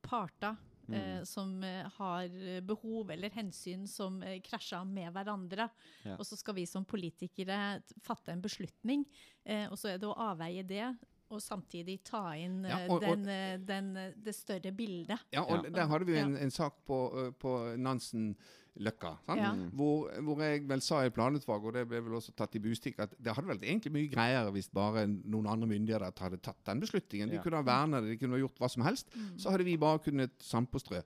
[0.05, 0.59] parter
[0.95, 5.69] eh, som eh, har behov eller hensyn som eh, krasjer med hverandre.
[6.05, 6.15] Ja.
[6.17, 9.05] Og så skal vi som politikere fatte en beslutning,
[9.45, 10.91] eh, og så er det å avveie det.
[11.29, 15.19] Og samtidig ta inn Ja, eh, og- og- den, eh, den, eh, det større bildet.
[15.33, 15.69] Ja, og Ja.
[15.69, 19.11] Der hadde vi en, en sak på, på Nansen-Løkka.
[19.35, 19.51] Ja.
[19.73, 22.99] Hvor, hvor jeg vel sa i planutvalget, og det ble vel også tatt i bustikk,
[23.03, 26.79] at det hadde vært egentlig mye greiere hvis bare noen andre myndigheter hadde tatt den
[26.83, 27.29] beslutningen.
[27.33, 29.09] De kunne ha vernet det, de kunne ha gjort hva som helst.
[29.37, 31.01] Så hadde vi bare kunnet sandpåstrø.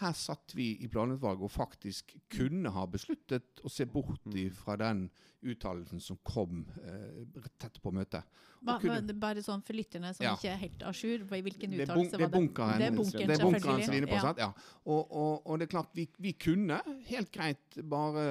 [0.00, 4.50] Her satt vi i planutvalget og faktisk kunne ha besluttet å se bort Mm.
[4.52, 5.10] fra den
[5.44, 8.24] uttalelsen som kom eh, tett på møtet.
[8.64, 10.32] Ba, kunne- bare sånn for lytterne som Ja.
[10.38, 12.30] ikke er helt a jour, hvilken uttalelse var det?
[12.32, 14.00] bunkeren, Det er bunkeren, det er bunkeren selvfølgelig.
[14.00, 14.14] som på.
[14.14, 14.20] Ja.
[14.20, 14.38] Sant?
[14.38, 14.52] Ja.
[14.86, 16.80] Og, og, og det er klart, vi, vi kunne
[17.10, 18.24] helt greit bare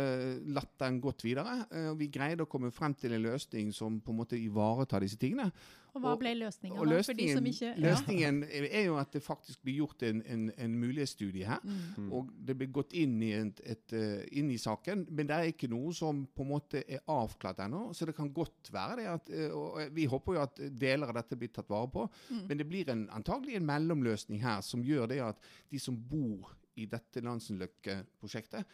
[0.58, 1.68] latt den gått videre.
[1.72, 5.18] eh, vi greide å komme frem til en løsning som på en måte ivaretar disse
[5.22, 5.52] tingene.
[5.94, 7.04] Og hva ble løsningen, Og da?
[7.06, 7.92] For de løsningen, som ikke ja.
[7.92, 11.60] løsningen er jo at det faktisk blir gjort en, en, en mulighetsstudie her.
[11.62, 12.08] Mm.
[12.12, 15.52] Og det blir gått inn i, et, et, eh, inn i saken, men det er
[15.54, 17.90] ikke noe som på en måte er avklart ennå.
[17.94, 21.18] Så det kan godt være det at eh, Og vi håper jo at deler av
[21.20, 22.08] dette blir tatt vare på.
[22.30, 22.42] Mm.
[22.50, 26.54] Men det blir en, antagelig en mellomløsning her som gjør det at de som bor
[26.80, 28.66] i dette Nansenløkke-prosjektet,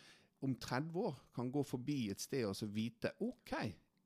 [0.45, 3.51] om 30 år kan gå forbi et sted og så vite OK,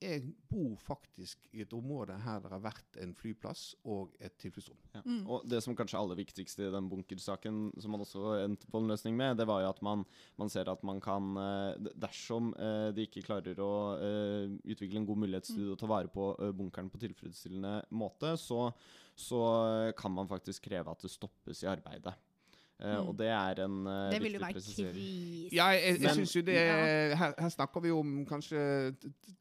[0.03, 4.79] jeg bor faktisk i et område her det har vært en flyplass og et tilfluktsrom.
[4.95, 5.03] Ja.
[5.05, 5.21] Mm.
[5.27, 8.81] Og det som kanskje er aller viktigste i den bunkersaken, som man også endte på
[8.81, 10.03] en løsning med, det var jo at man,
[10.39, 15.07] man ser at man kan eh, Dersom eh, de ikke klarer å eh, utvikle en
[15.07, 18.67] god mulighetsstudie og ta vare på bunkeren på tilfredsstillende måte, så,
[19.15, 19.41] så
[19.97, 22.15] kan man faktisk kreve at det stoppes i arbeidet.
[22.83, 23.07] Eh, Mm.
[23.07, 24.87] Og det er en uh, Det vil jo være krise.
[25.53, 27.15] Ja, jeg, jeg synes jo det Ja.
[27.15, 28.57] her, her snakker vi om kanskje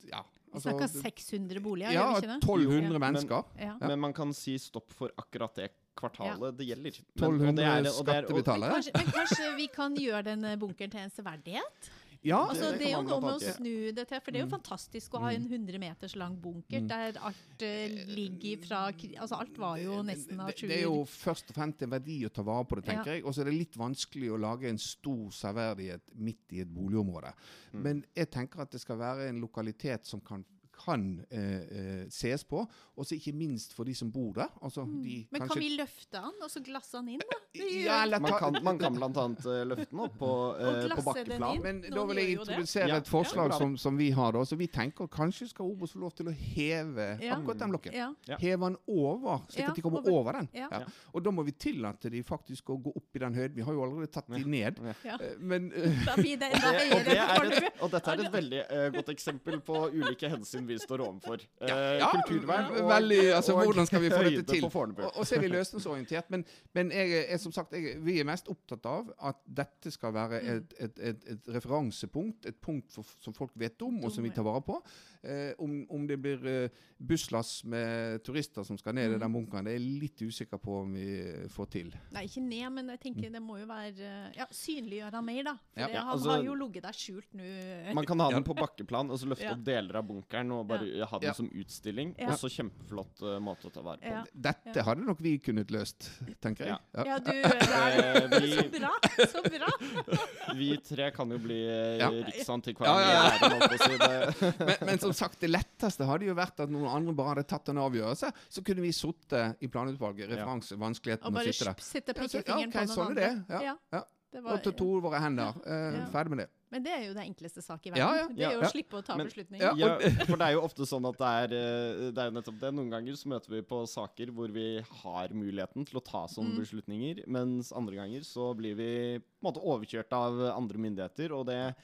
[0.06, 0.22] Ja.
[0.54, 2.40] Vi snakker 600 boliger, ja, gjør vi ikke det?
[2.44, 2.98] 1200 Ja.
[2.98, 3.44] mennesker.
[3.58, 3.64] Ja.
[3.80, 3.86] Ja.
[3.88, 6.92] Men man kan si stopp for akkurat det kvartalet det gjelder.
[7.14, 8.72] Men- 1200 og det er- og det er- og- Men skattebetalere.
[8.72, 11.90] kanskje, men kanskje vi kan gjøre den bunkeren til en severdighet?
[12.24, 14.44] Ja, Altså, det det, er jo noe med å snu det til, for det er
[14.44, 14.52] jo Mm.
[14.62, 16.86] fantastisk å ha en 100 meters lang bunker Mm.
[16.88, 20.68] der alt uh, ligger fra Altså, alt var jo nesten av natur.
[20.68, 23.12] det er jo først og fremst en verdi å ta vare på det, tenker Ja.
[23.14, 23.24] jeg.
[23.24, 27.32] Og så er det litt vanskelig å lage en stor severdighet midt i et boligområde.
[27.74, 27.82] Mm.
[27.82, 30.44] Men jeg tenker at det skal være en lokalitet som kan
[30.84, 32.64] kan eh, eh, ses på,
[32.96, 34.50] og så ikke minst for de som bor der.
[34.62, 35.26] Altså, de Mm.
[35.30, 37.38] Men kan vi løfte den, og så glasse den inn, da?
[37.54, 41.04] Ja, eller Man kan, man kan blant annet eh, løfte den opp på, eh, på
[41.06, 41.62] bakkeplan.
[41.62, 44.32] Men Noen da vil jeg introdusere Ja, et forslag ja, som, som vi har.
[44.32, 47.36] da, så Vi tenker kanskje skal Obos få lov til å heve Ja.
[47.36, 48.16] akkurat den blokken.
[48.40, 50.18] Heve den over, slik at de kommer over.
[50.18, 50.48] over, den.
[50.54, 50.68] Ja.
[50.72, 50.80] Ja.
[51.12, 53.56] Og da må vi tillate de faktisk å gå opp i den høyden.
[53.56, 54.80] Vi har jo allerede tatt de ned.
[55.04, 59.12] Eh, Men eh, det og, det er et, og dette er et veldig uh, godt
[59.12, 61.44] eksempel på ulike hensyn vi står overfor.
[61.72, 64.64] Ja, ja, kulturvern og, veldig, altså, og hvordan skal vi få dette til?
[64.66, 66.30] Og, og så er vi løsningsorientert.
[66.34, 70.12] Men, men jeg er som sagt, jeg, vi er mest opptatt av at dette skal
[70.16, 70.48] være Mm.
[70.56, 72.46] et, et, et, et referansepunkt.
[72.50, 74.78] Et punkt for, som folk vet om, og som vi tar vare på.
[75.22, 79.20] Eh, om, om det blir eh, busslass med turister som skal ned i Mm.
[79.20, 81.06] den bunkeren, det er jeg litt usikker på om vi
[81.52, 81.92] får til.
[82.14, 85.54] Nei, ikke ned, men jeg tenker det må jo være Ja, synliggjøre mer, da.
[85.74, 85.86] For Ja.
[85.86, 87.94] det, han altså- har jo ligget der skjult nå.
[87.94, 89.52] Man kan ha den på bakkeplan og så løfte Ja.
[89.52, 91.32] opp deler av bunkeren og bare ha den Ja.
[91.34, 92.14] som utstilling.
[92.18, 92.28] Ja.
[92.34, 94.08] Også kjempeflott uh, måte å ta vare på.
[94.10, 94.24] Ja.
[94.34, 94.82] Dette Ja.
[94.84, 96.78] hadde nok vi kunnet løst, tenker jeg.
[96.94, 97.04] Ja.
[97.04, 98.92] Ja, du det er, vi- Så bra!
[99.26, 99.68] Så bra!
[100.58, 102.08] Vi tre kan jo bli eh, Ja.
[102.10, 103.00] riksantikvarer.
[103.00, 103.76] Ja, ja, ja.
[103.78, 104.50] si.
[104.66, 107.68] Men, men som sagt, det letteste hadde jo vært at noen andre bare hadde tatt
[107.72, 108.30] en avgjørelse.
[108.52, 111.86] Så kunne vi sittet i planutvalget, referanse, vanskeligheten Og med bare å sitte der.
[111.86, 113.22] sette Ja, så- ja, pekefingeren ok, på noen sånn andre.
[113.22, 113.62] det.
[113.66, 114.02] Ja, ja.
[114.32, 115.54] det var, Og ta to våre hender.
[115.66, 116.06] Uh, Ja.
[116.12, 116.48] Ferdig med det.
[116.72, 118.00] Men det er jo det enkleste sak i verden.
[118.02, 118.26] Ja, ja.
[118.32, 118.66] Det er jo Ja.
[118.66, 119.76] å slippe å ta Men- beslutninger.
[119.78, 119.98] Ja.
[120.00, 122.58] Ja, for det er jo ofte sånn at det er, eh, det er jo nettopp
[122.60, 122.72] det.
[122.74, 126.56] Noen ganger så møter vi på saker hvor vi har muligheten til å ta sånne
[126.56, 126.60] Mm.
[126.64, 131.46] beslutninger, mens andre ganger så blir vi på en måte overkjørt av andre myndigheter, og
[131.46, 131.74] det,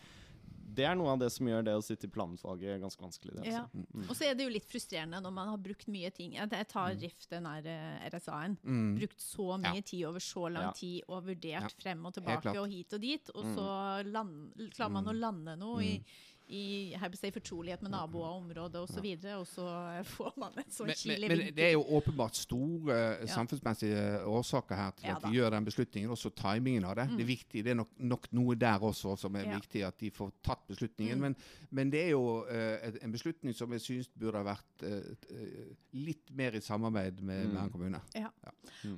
[0.75, 3.35] det er noe av det som gjør det å sitte i planutvalget ganske vanskelig.
[3.39, 3.63] Det, Ja.
[3.65, 3.87] altså.
[3.95, 4.05] Mm.
[4.11, 6.33] Og så er det jo litt frustrerende når man har brukt mye ting.
[6.35, 8.59] Jeg tar RIF, den der eh, RSA-en.
[8.65, 8.99] Mm.
[8.99, 9.81] Brukt så mye Ja.
[9.81, 10.73] tid over så lang Ja.
[10.73, 13.55] tid og vurdert frem og tilbake og hit og dit, og Mm.
[13.57, 16.05] så land, klarer man å lande noe i,
[16.49, 19.67] i si, fortrolighet med naboer og området osv., og, så videre, og så
[20.15, 21.29] får man en sånn Men, vinter.
[21.29, 23.27] men, men det er jo åpenbart store Ja.
[23.35, 25.29] samfunnsmessige årsaker her til Ja at da.
[25.29, 26.11] vi gjør den beslutningen.
[26.15, 27.09] Også timingen av det.
[27.17, 29.59] Det er viktig, det er nok, nok noe der også som er Ja.
[29.59, 31.17] viktig, at de får tatt beslutningen.
[31.19, 31.21] Mm.
[31.21, 31.37] Men,
[31.71, 35.75] men det er jo uh, en beslutning som jeg syns burde ha vært eh, eh,
[35.93, 37.55] litt mer i samarbeid med Mm.
[37.55, 38.01] Mæren kommune.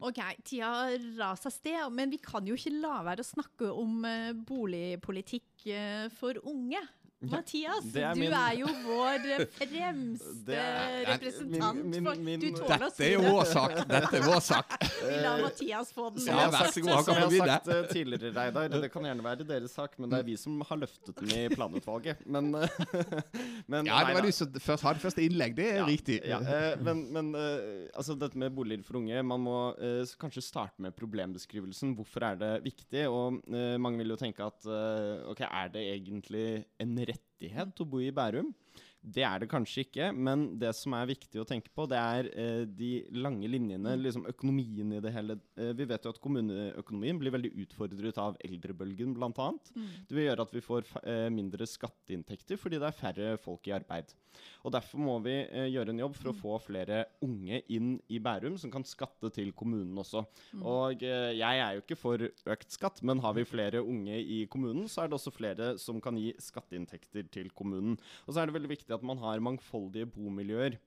[0.00, 0.70] OK, tida
[1.18, 5.66] raser av sted, men vi kan jo ikke la være å snakke om uh, boligpolitikk
[5.70, 6.80] eh, for unge.
[7.20, 9.24] Mathias, er du min- er jo vår
[9.58, 11.84] fremste er- representant.
[11.84, 13.18] min- min- min- du tåler å si det.
[13.20, 13.74] vår sak!
[13.90, 14.70] Dette er vår sak.
[15.04, 16.20] Vi lar Mathias få den.
[16.24, 18.90] Som Ja, vær så god, han kan som jeg har sagt eh, tidligere, Reidar, det
[18.94, 22.24] kan gjerne være deres sak, men det er vi som har løftet den i planutvalget.
[22.26, 22.68] Men, eh,
[23.68, 25.54] men Ja, det var du som først hadde første innlegg.
[25.60, 26.18] Det er Ja, riktig.
[26.24, 27.34] Ja, eh, men men
[27.92, 29.58] altså dette med boliger for unge, man må
[30.16, 31.92] kanskje starte med problembeskrivelsen.
[31.96, 33.04] Hvorfor er det viktig?
[33.12, 33.42] Og
[33.78, 34.64] mange vil jo tenke at
[35.28, 38.50] ok, er det egentlig en rettighet å bo i Bærum?
[39.00, 42.28] Det er det kanskje ikke, men det som er viktig å tenke på, det er
[42.36, 45.38] eh, de lange linjene, liksom økonomien i det hele.
[45.56, 49.48] Eh, vi vet jo at kommuneøkonomien blir veldig utfordret av eldrebølgen, bl.a.
[50.04, 53.76] Det vil gjøre at vi får eh, mindre skatteinntekter fordi det er færre folk i
[53.78, 54.12] arbeid.
[54.64, 58.20] Og Derfor må vi eh, gjøre en jobb for å få flere unge inn i
[58.22, 60.22] Bærum som kan skatte til kommunen også.
[60.60, 64.42] Og eh, jeg er jo ikke for økt skatt, men har vi flere unge i
[64.52, 67.96] kommunen, så er det også flere som kan gi skatteinntekter til kommunen.
[68.26, 70.78] Og så er det veldig viktig at man har mangfoldige bomiljøer.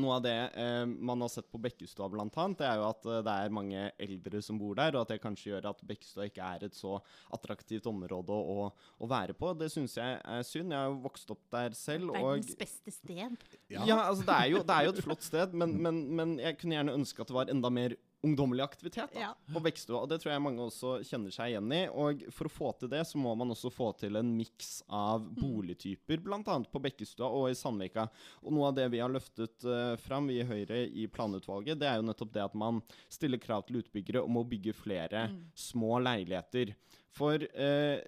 [0.00, 3.34] Noe av det eh, man har sett på Bekkestua det er jo at eh, det
[3.34, 6.64] er mange eldre som bor der, og at det kanskje gjør at Bekkestua ikke er
[6.64, 6.94] et så
[7.36, 9.52] attraktivt område å, å være på.
[9.60, 10.72] Det syns jeg er synd.
[10.72, 12.14] Jeg har jo vokst opp der selv.
[12.14, 12.30] og...
[12.38, 13.36] Verdens beste sted.
[13.68, 16.56] Ja, altså det er, jo, det er jo et flott sted, men, men, men jeg
[16.62, 19.34] kunne gjerne ønske at det var enda mer ungdommelig aktivitet da, Ja.
[19.54, 20.00] på Bekkestua.
[20.02, 21.80] Og det tror jeg mange også kjenner seg igjen i.
[21.88, 25.22] Og for å få til det, så må man også få til en miks av
[25.38, 26.42] boligtyper, bl.a.
[26.42, 28.08] på Bekkestua og i Sandvika.
[28.42, 31.86] Og noe av det vi har løftet uh, fram, vi i Høyre i planutvalget, det
[31.86, 36.00] er jo nettopp det at man stiller krav til utbyggere om å bygge flere små
[36.02, 36.74] leiligheter.
[37.14, 38.02] For uh,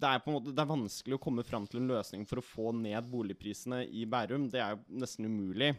[0.00, 2.72] det er, måte, det er vanskelig å komme fram til en løsning for å få
[2.72, 4.48] ned boligprisene i Bærum.
[4.48, 5.74] Det er jo nesten umulig.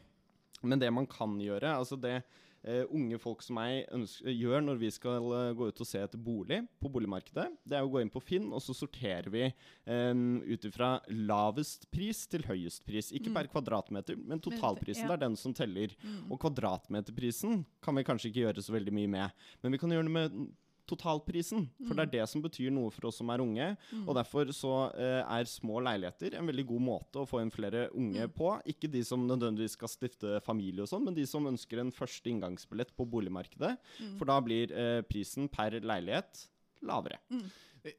[0.62, 2.20] Men det man kan gjøre, altså det
[2.64, 6.02] eh, unge folk som meg ønsker, gjør når vi skal uh, gå ut og se
[6.02, 9.46] etter bolig på boligmarkedet, det er å gå inn på Finn, og så sorterer vi
[9.86, 13.12] um, ut ifra lavest pris til høyest pris.
[13.18, 15.06] Ikke per kvadratmeter, men totalprisen.
[15.06, 15.12] ja.
[15.12, 15.94] Det er den som teller.
[16.30, 20.08] Og kvadratmeterprisen kan vi kanskje ikke gjøre så veldig mye med, men vi kan gjøre
[20.08, 20.42] noe med
[20.92, 21.66] totalprisen.
[21.88, 23.70] For det er det som betyr noe for oss som er unge.
[24.04, 27.88] Og derfor så eh, er små leiligheter en veldig god måte å få inn flere
[27.98, 28.54] unge på.
[28.72, 32.32] Ikke de som nødvendigvis skal stifte familie og sånn, men de som ønsker en første
[32.32, 33.76] inngangsbillett på boligmarkedet.
[34.20, 36.48] For da blir eh, prisen per leilighet
[36.88, 37.22] lavere.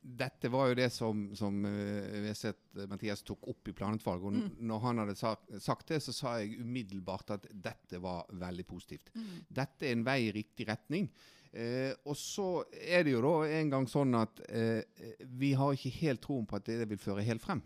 [0.00, 3.74] Dette var jo det som, som eh, vi har sett eh, Mathias tok opp i
[3.74, 4.26] planutvalget.
[4.28, 4.50] Og mm.
[4.70, 9.10] når han hadde sagt, sagt det, så sa jeg umiddelbart at dette var veldig positivt.
[9.48, 11.10] Dette er en vei i riktig retning.
[11.52, 14.80] Eh, og så er det jo da en gang sånn at eh,
[15.36, 17.60] vi har ikke helt troen på at det vil føre helt frem.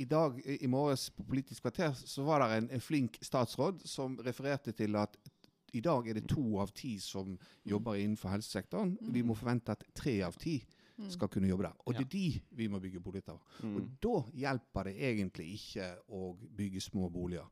[0.00, 4.16] I dag, i morges på Politisk kvarter så var det en, en flink statsråd som
[4.24, 5.18] refererte til at
[5.76, 7.36] i dag er det to av ti som
[7.68, 8.96] jobber innenfor helsesektoren.
[9.14, 10.56] Vi må forvente at tre av ti
[11.08, 11.76] skal kunne jobbe der.
[11.86, 13.44] Og det er de vi må bygge boliger av.
[13.64, 17.46] Og da hjelper det egentlig ikke å bygge små boliger.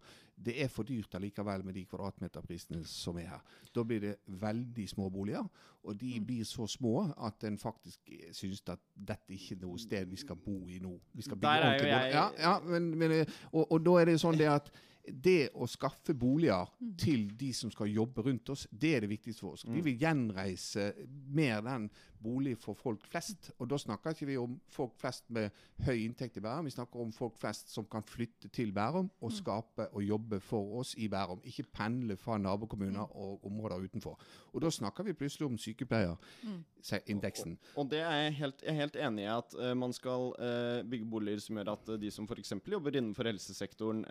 [0.45, 3.57] Det er for dyrt allikevel med de kvadratmeterprisene som er her.
[3.75, 5.47] Da blir det veldig små boliger,
[5.83, 9.79] og de blir så små at en faktisk synes syns at dette ikke er noe
[9.79, 10.93] sted vi skal bo i nå.
[11.15, 12.13] Vi skal bygge ordentlig bolig.
[12.15, 14.71] Ja, ja, men, men, eh, og, og da er det sånn det at
[15.09, 16.69] det å skaffe boliger
[17.01, 19.65] til de som skal jobbe rundt oss, det er det viktigste for oss.
[19.69, 20.91] Vi vil gjenreise
[21.33, 21.89] mer den
[22.23, 23.51] bolig for folk flest.
[23.59, 25.51] Og da snakker ikke vi om folk flest med
[25.87, 29.33] høy inntekt i Bærum, vi snakker om folk flest som kan flytte til Bærum og
[29.33, 31.41] skape og jobbe for oss i Bærum.
[31.47, 34.19] Ikke pendle fra nabokommuner og områder utenfor.
[34.53, 37.59] Og da snakker vi plutselig om sykepleierindeksen.
[37.77, 40.91] Og det er jeg helt, jeg er helt enig i at uh, man skal uh,
[40.91, 42.53] bygge boliger som gjør at uh, de som f.eks.
[42.67, 44.05] jobber innenfor helsesektoren,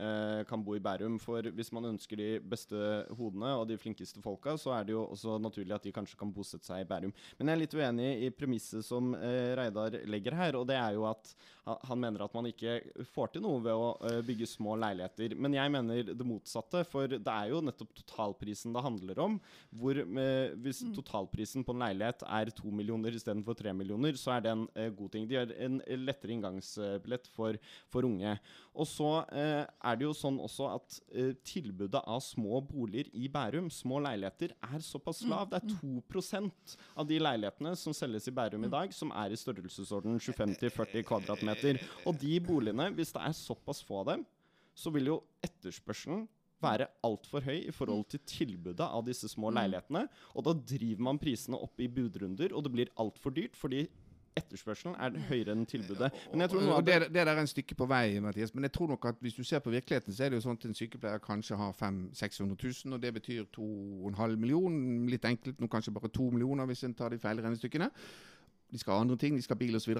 [0.47, 1.19] kan bo i Bærum.
[1.19, 5.05] For hvis man ønsker de beste hodene og de flinkeste folka, så er det jo
[5.05, 7.13] også naturlig at de kanskje kan bosette seg i Bærum.
[7.37, 10.97] Men jeg er litt uenig i premisset som eh, Reidar legger her, og det er
[10.97, 11.35] jo at
[11.67, 12.77] han mener at man ikke
[13.11, 15.35] får til noe ved å eh, bygge små leiligheter.
[15.35, 19.35] Men jeg mener det motsatte, for det er jo nettopp totalprisen det handler om.
[19.75, 24.45] Hvor eh, hvis totalprisen på en leilighet er to millioner istedenfor tre millioner, så er
[24.45, 25.27] det en god ting.
[25.27, 27.59] De gjør en lettere inngangsbillett for,
[27.91, 28.37] for unge.
[28.77, 30.99] Og så er det jo sånn også at
[31.47, 35.49] tilbudet av små boliger i Bærum, små leiligheter, er såpass lav.
[35.51, 39.39] Det er 2% av de leilighetene som selges i Bærum i dag, som er i
[39.39, 41.79] størrelsesorden 25-40 kvadratmeter.
[42.05, 44.25] Og de boligene, hvis det er såpass få av dem,
[44.77, 46.25] så vil jo etterspørselen
[46.63, 50.07] være altfor høy i forhold til tilbudet av disse små leilighetene.
[50.35, 53.85] Og da driver man prisene opp i budrunder, og det blir altfor dyrt fordi
[54.37, 56.11] etterspørselen er høyere enn tilbudet.
[56.31, 58.53] Men jeg tror noe det, det der er en stykke på vei, Mathias.
[58.55, 60.59] Men jeg tror nok at hvis du ser på virkeligheten, så er det jo sånn
[60.59, 65.11] at en sykepleier kanskje har 500 600 000, og det betyr 2,5 millioner.
[65.11, 67.91] Litt enkelt nå kanskje bare 2 millioner hvis en tar de feil regnestykkene.
[68.67, 69.95] De skal ha andre ting, de skal ha bil osv.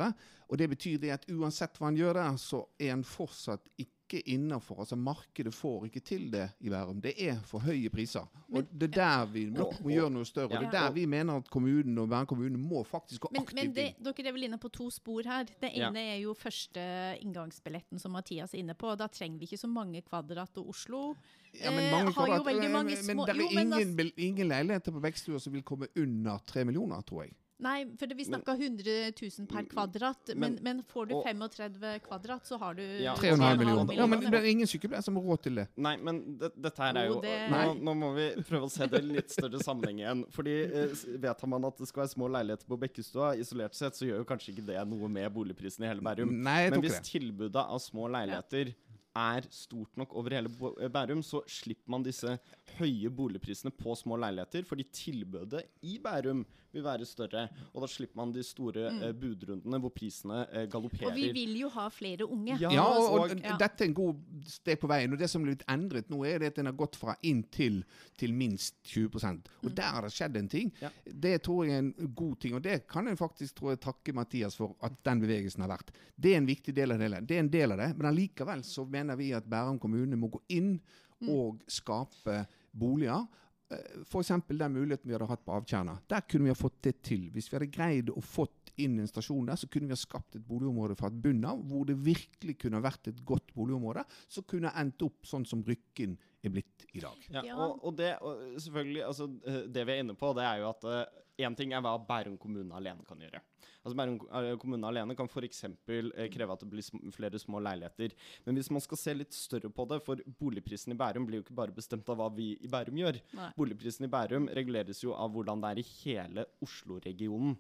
[0.48, 3.97] Og det betyr det at uansett hva en gjør der, så er en fortsatt ikke
[4.26, 4.80] innafor.
[4.80, 7.02] Altså markedet får ikke til det i Bærum.
[7.02, 8.28] Det er for høye priser.
[8.54, 10.54] Og det er der vi nok må gjøre noe større.
[10.54, 10.60] Ja.
[10.60, 13.64] det er der vi mener at kommunen og Bærum kommune må faktisk gå Men, aktivt
[13.64, 15.44] men det, dere er vel inne på to spor her.
[15.62, 15.90] Det Ja.
[15.90, 16.80] ene er jo første
[17.22, 18.96] inngangsbilletten som Mathias er inne på.
[18.98, 20.58] Da trenger vi ikke så mange kvadrat.
[20.58, 21.16] Og Oslo
[21.54, 24.48] Ja, men eh, har jo veldig mange men, små men det er jo, ingen, ingen
[24.48, 27.34] leiligheter på Bekkestua som vil komme under tre millioner, tror jeg.
[27.60, 30.30] Nei, for det, vi snakka 100 000 per kvadrat.
[30.36, 33.94] Men, Men- men, får du og- 35 kvadrat, så har du Ja, 3,5 3,5 millioner.
[33.98, 35.68] Ja, men det er ingen sykepleiere som har råd til det.
[35.76, 38.86] Nei, men det, dette her er Jo, det- nå, nå må vi prøve å se
[38.86, 40.26] det i litt større sammenheng igjen.
[40.32, 44.06] Fordi eh, Vedtar man at det skal være små leiligheter på Bekkestua, isolert sett, så
[44.06, 46.30] gjør jo kanskje ikke det noe med boligprisene i hele Bærum.
[46.44, 47.04] Nei, Men hvis det.
[47.10, 48.76] tilbudet av små leiligheter
[49.18, 50.46] er stort nok over hele
[50.80, 52.38] eh, Bærum, så slipper man disse
[52.78, 57.48] høye boligprisene på små leiligheter, fordi tilbudet i Bærum vil være større.
[57.74, 59.06] Og da slipper man de store mm.
[59.22, 61.10] budrundene hvor prisene eh, galopperer.
[61.10, 62.58] Og vi vil jo ha flere unge.
[62.62, 63.56] Ja, Ja, og, og og- ja.
[63.60, 65.14] dette er en god steg på veien.
[65.14, 67.44] Og det som er blitt endret nå, er det at den har gått fra inn
[67.54, 67.84] til,
[68.18, 70.74] til minst 20% Og der har det skjedd en ting.
[70.82, 70.92] Ja.
[71.06, 74.14] Det tror jeg er en god ting, og det kan jeg faktisk tror jeg, takke
[74.14, 75.92] Mathias for at den bevegelsen har vært.
[76.16, 77.22] Det er en viktig del av det hele.
[77.26, 80.30] Det er en del av det, men allikevel så mener vi at Bærum kommune må
[80.34, 80.80] gå inn
[81.28, 82.44] og skape
[82.78, 83.26] boliger.
[83.70, 84.32] F.eks.
[84.48, 85.98] den muligheten vi hadde hatt på Avtjerna.
[86.08, 87.28] Der kunne vi ha fått det til.
[87.34, 90.38] Hvis vi hadde greid å fått inn en stasjon der, så kunne vi ha skapt
[90.38, 94.06] et boligområde fra et bunn av, hvor det virkelig kunne ha vært et godt boligområde,
[94.30, 96.16] som kunne endt opp sånn som Rykken
[96.48, 97.30] er blitt i dag.
[97.38, 97.56] Ja.
[97.56, 100.72] Og, og det og selvfølgelig, altså, eh, det vi er inne på, det er jo
[100.74, 100.92] at
[101.38, 103.42] én ting er hva Bærum kommune alene kan gjøre.
[103.86, 105.64] Altså Bærum eh, kommune alene kan f.eks.
[105.88, 108.16] Uh, kreve at det blir sm flere små leiligheter.
[108.46, 111.46] Men hvis man skal se litt større på det, for boligprisen i Bærum blir jo
[111.46, 113.22] ikke bare bestemt av hva vi i Bærum gjør.
[113.38, 113.52] Nei.
[113.58, 117.56] Boligprisen i Bærum reguleres jo av hvordan det er i hele Oslo-regionen.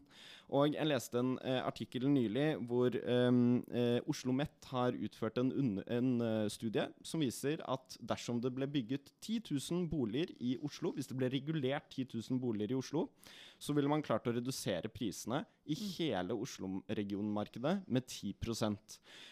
[0.56, 5.52] Og jeg leste en eh, artikkel nylig hvor ehm, eh, Oslo Met har utført en,
[5.84, 10.94] en eh, studie som viser at dersom det ble bygget 10 000 boliger i Oslo,
[10.96, 13.10] hvis det ble regulert 10 000 boliger i Oslo,
[13.60, 18.34] så ville man klart å redusere prisene i hele Oslo-regionmarkedet med 10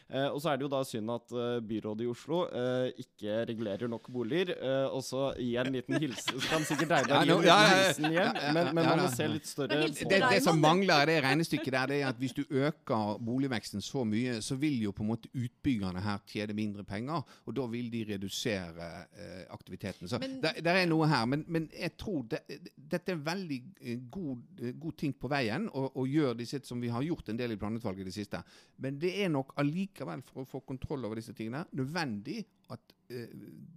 [0.10, 3.38] eh, Og så er det jo da synd at eh, byrådet i Oslo eh, ikke
[3.50, 4.52] regulerer nok boliger.
[4.56, 7.50] Eh, og så gi en liten hilsen Så kan sikkert deg Ja, gi en liten
[7.50, 10.42] ja, ja, hilsen hjem, ja, men, men man må se litt større på Det, det
[10.44, 14.40] som mangler i det regnestykket der, det er at hvis du øker boligveksten så mye,
[14.46, 18.04] så vil jo på en måte utbyggerne her tjene mindre penger, og da vil de
[18.12, 20.10] redusere eh, aktiviteten.
[20.12, 21.26] Så Men- det er noe her.
[21.26, 22.42] Men, men jeg tror det,
[22.76, 26.82] dette er en veldig eh, god, god ting på veien, å å de sitter, som
[26.82, 28.42] vi har gjort en del i planutvalget i det siste.
[28.82, 32.42] Men det er nok allikevel, for å få kontroll over disse tingene, nødvendig
[32.74, 33.30] at eh,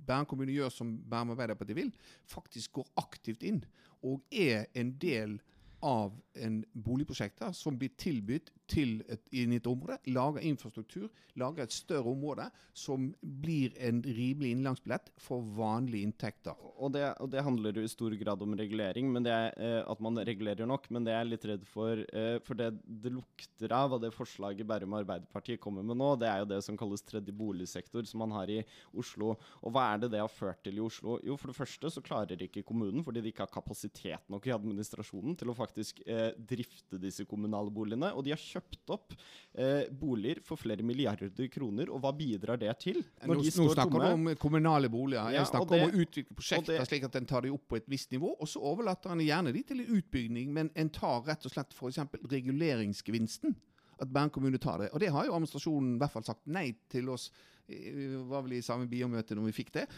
[0.09, 1.93] Bærum kommune gjør som Bærum Arbeiderparti vil,
[2.31, 3.63] faktisk går aktivt inn
[4.07, 5.39] og er en del
[5.85, 11.09] av en boligprosjekter som blir tilbudt til et, inn i et område, lager infrastruktur,
[11.39, 16.59] lager et større område som blir en rimelig innenlandsbillett for vanlige inntekter.
[16.79, 19.81] Og det, og det handler jo i stor grad om regulering, men det er eh,
[19.83, 20.89] at man regulerer nok.
[20.95, 24.13] Men det jeg er litt redd for, eh, for det det lukter av, og det
[24.15, 28.23] forslaget Bærum Arbeiderpartiet kommer med nå, det er jo det som kalles tredje boligsektor, som
[28.25, 28.61] man har i
[28.99, 29.35] Oslo.
[29.63, 31.19] Og hva er det det har ført til i Oslo?
[31.27, 34.55] Jo, for det første så klarer ikke kommunen, fordi de ikke har kapasitet nok i
[34.55, 38.13] administrasjonen til å faktisk eh, drifte disse kommunale boligene.
[38.15, 38.58] Og de har kjøpt
[38.95, 39.15] opp
[39.55, 43.03] eh, boliger for flere milliarder kroner, og hva bidrar det til?
[43.27, 45.31] Nå, nå snakker du om kommunale boliger.
[45.33, 47.69] Ja, Jeg snakker det- om å utvikle prosjekter det- slik at en tar de opp
[47.69, 51.23] på et visst nivå, og så overlater en gjerne de til utbygging, men en tar
[51.23, 51.99] rett og slett f.eks.
[52.29, 53.55] reguleringsgevinsten.
[54.01, 54.93] At Bern kommune tar det.
[54.93, 57.31] Og det har jo administrasjonen i hvert fall sagt nei til oss.
[57.69, 59.89] Vi var vel i samme biomøte når vi fikk det.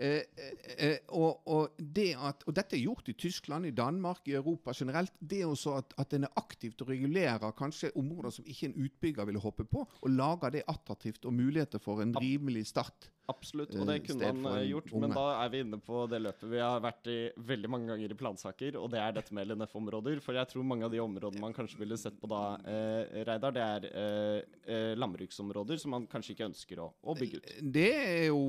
[0.00, 4.22] Eh, eh, eh, og, og, det at, og dette er gjort i Tyskland, i Danmark,
[4.30, 5.12] i Europa generelt.
[5.20, 8.78] Det er også at, at en er aktivt og regulerer kanskje områder som ikke en
[8.80, 13.10] utbygger ville hoppe på, og lager det attraktivt og muligheter for en rimelig start.
[13.30, 14.90] Absolutt, og det eh, kunne han man eh, gjort.
[15.04, 17.18] Men da er vi inne på det løpet vi har vært i
[17.52, 20.22] veldig mange ganger i plansaker, og det er dette med LNF-områder.
[20.24, 23.54] For jeg tror mange av de områdene man kanskje ville sett på da, eh, Reidar,
[23.54, 27.56] det er eh, eh, landbruksområder som man kanskje ikke ønsker å, å bygge ut.
[27.76, 28.40] Det er jo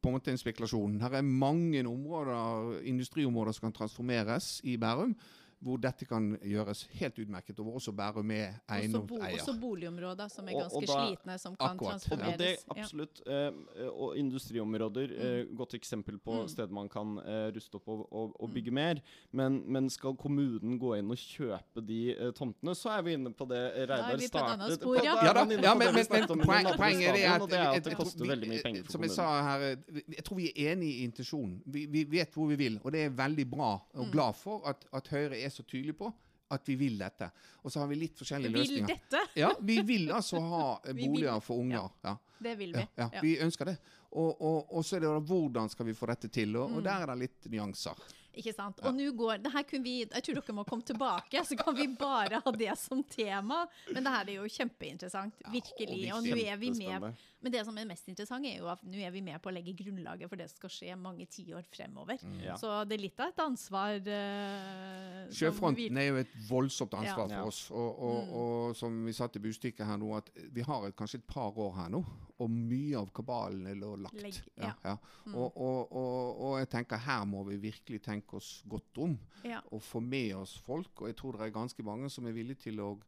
[0.00, 1.00] på en måte en spekulasjon.
[1.02, 5.16] Her er mange områder, industriområder som kan transformeres i Bærum,
[5.62, 10.28] hvor dette kan gjøres helt utmerket, og hvor også Bærum er Også, bo, også boligområder
[10.28, 12.00] som er ganske og da- slitne, som kan Akkurat.
[12.00, 12.32] transformeres.
[12.32, 12.76] og det transformeres.
[12.76, 12.82] Ja.
[12.82, 13.22] absolutt.
[13.26, 16.48] Eh, og industriområder, eh, godt eksempel på Mm.
[16.48, 18.94] steder man kan eh, ruste opp og, og, og bygge mer.
[19.32, 23.32] Men, men skal kommunen gå inn og kjøpe de eh, tomtene, så er vi inne
[23.32, 25.16] på det Reidar startet spor, ja.
[25.24, 27.96] Ja da, ja, men, men, men i poeng, poenget er at, det er at det
[27.96, 29.76] koster vi- veldig mye penger for Som jeg sa her,
[30.16, 31.62] jeg tror vi er enige i intensjonen.
[31.66, 34.12] Vi, vi vet hvor vi vil, og det er veldig bra og Mm.
[34.12, 36.12] glad for at, at Høyre er så tydelig på
[36.50, 37.28] at vi vil dette.
[37.62, 38.86] Og så har vi litt forskjellige Vil løsninger.
[38.88, 39.20] dette?
[39.38, 41.90] Ja, vi vil altså ha boliger Vi vil- boliger for unger.
[42.04, 42.16] Ja.
[42.42, 42.80] Det vil vi.
[42.80, 43.20] Ja, ja, Ja.
[43.22, 43.76] vi ønsker det.
[44.12, 46.76] Og, og, og så er det da hvordan skal vi få dette til, og, Mm.
[46.76, 47.94] og der er det litt nyanser.
[48.34, 48.78] Ikke sant?
[48.86, 51.74] Og nå går, det her kunne vi, Jeg tror dere må komme tilbake, så kan
[51.74, 53.66] vi bare ha det som tema.
[53.92, 55.34] Men det her er jo kjempeinteressant.
[55.50, 56.12] Virkelig.
[56.14, 57.12] Og nå er vi med
[57.42, 59.52] Men det som er mest interessant, er jo at nå er vi med på å
[59.54, 62.18] legge grunnlaget for det som skal skje mange tiår fremover.
[62.44, 62.54] Ja.
[62.60, 63.96] Så det er litt av et ansvar.
[64.04, 67.40] Uh, Sjøfronten er jo et voldsomt ansvar Ja.
[67.40, 67.70] for oss.
[67.70, 68.32] Og, og, Mm.
[68.34, 71.50] og som vi satt i budstykket her nå, at vi har et, kanskje et par
[71.56, 72.04] år her nå,
[72.38, 74.14] og mye av kabalen er lagt.
[74.22, 74.96] Legg- ja.
[75.26, 75.34] Mm.
[75.34, 79.60] Og, og, og, og jeg tenker her må vi virkelig tenke oss godt om, Ja.
[79.72, 81.00] og få med oss folk.
[81.02, 83.00] Og jeg tror det er ganske mange som er villige til å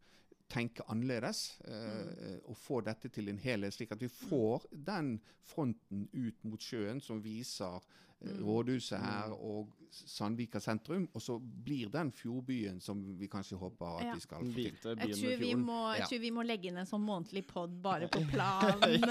[0.49, 6.09] tenke annerledes, eh, og få dette til en helhet, slik at vi får den fronten
[6.13, 7.81] ut mot sjøen som viser
[8.43, 14.05] rådhuset her og Sandvika sentrum, og så blir den fjordbyen som vi kanskje håper at
[14.07, 14.14] Ja.
[14.14, 14.73] vi skal få til.
[14.73, 14.81] Jeg
[15.18, 16.07] tror, vi må, jeg Ja.
[16.09, 19.05] tror vi må legge inn en sånn månedlig pod bare på planen.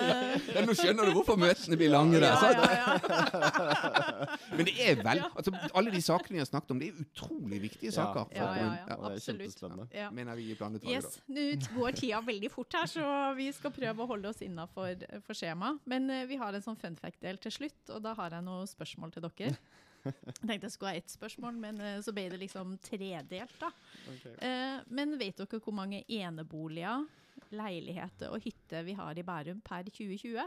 [0.56, 2.34] Ja, nå skjønner du hvorfor møtene blir lange der.
[4.58, 7.62] Men det er vel altså, Alle de sakene vi har snakket om, det er utrolig
[7.62, 8.26] viktige saker.
[8.36, 8.96] Ja, ja, ja.
[9.12, 9.62] Absolutt.
[9.94, 10.10] Ja.
[10.10, 14.00] Mener vi i planutvalget, Yes, Nå går tida veldig fort her, så vi skal prøve
[14.02, 14.96] å holde oss innafor
[15.26, 15.78] for skjema.
[15.86, 18.66] Men uh, vi har en sånn fun fact-del til slutt, og da har jeg noen
[18.68, 19.56] spørsmål til dere.
[20.02, 23.70] Jeg tenkte jeg skulle ha ett spørsmål, men eh, så ble det liksom tredelt, da.
[24.16, 24.34] Okay.
[24.48, 27.06] Eh, men vet dere hvor mange eneboliger,
[27.52, 30.42] leiligheter og hytter vi har i Bærum per 2020?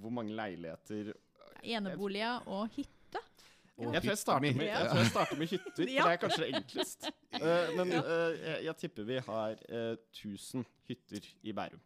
[0.00, 1.12] Hvor mange leiligheter
[1.62, 3.24] Eneboliger og hytter.
[3.78, 6.16] Og Jeg tror jeg starter med jeg tror jeg starter med hytter, for det er
[6.16, 7.08] kanskje det enklest.
[7.38, 11.80] Eh, men eh, jeg, jeg tipper vi har eh, 1000 hytter i Bærum.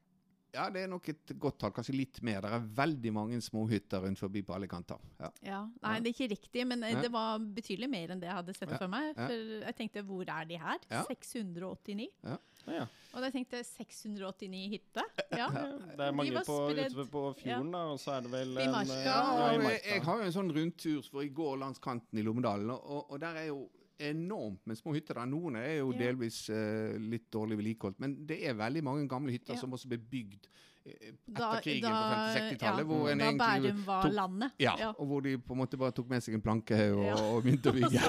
[0.53, 1.73] Ja, det er nok et godt tall.
[1.73, 2.43] Kanskje litt mer.
[2.45, 5.01] Det er veldig mange småhytter rundt forbi på alle kanter.
[5.21, 5.31] Ja.
[5.47, 8.37] Ja, Nei, det er ikke riktig, men eh, det var betydelig mer enn det jeg
[8.43, 9.15] hadde sett Ja, for meg.
[9.17, 9.33] For
[9.63, 10.85] jeg tenkte, hvor er de her?
[10.93, 11.03] Ja.
[11.09, 12.09] 689.
[12.29, 12.37] Ja,
[12.69, 12.85] ja.
[13.13, 15.09] Og da tenkte jeg 689 hytter.
[15.33, 15.49] Ja.
[15.51, 18.69] Det er mange de på, ute på fjorden, da, og så er det vel I
[18.73, 18.93] Marka.
[18.93, 19.87] En, Ja, ja, i jeg, Marka.
[19.97, 23.21] jeg har jo en sånn rundtur hvor jeg går langs kanten i Lommedalen, og, og
[23.25, 23.65] der er jo
[24.09, 25.21] enormt med små hytter.
[25.29, 29.59] Noen er jo delvis uh, litt dårlig vedlikeholdt, men det er veldig mange gamle hytter
[29.61, 30.49] som også blir bygd
[30.87, 32.79] etter Da- krigen da- på 50-60-tallet.
[32.79, 34.51] ja, hvor en Da egentlig Bærum var tok- landet.
[34.59, 34.89] ja, Ja.
[34.99, 37.15] og hvor de på en måte bare tok med seg en plankehaug og, Ja.
[37.15, 38.03] og begynte å bygge.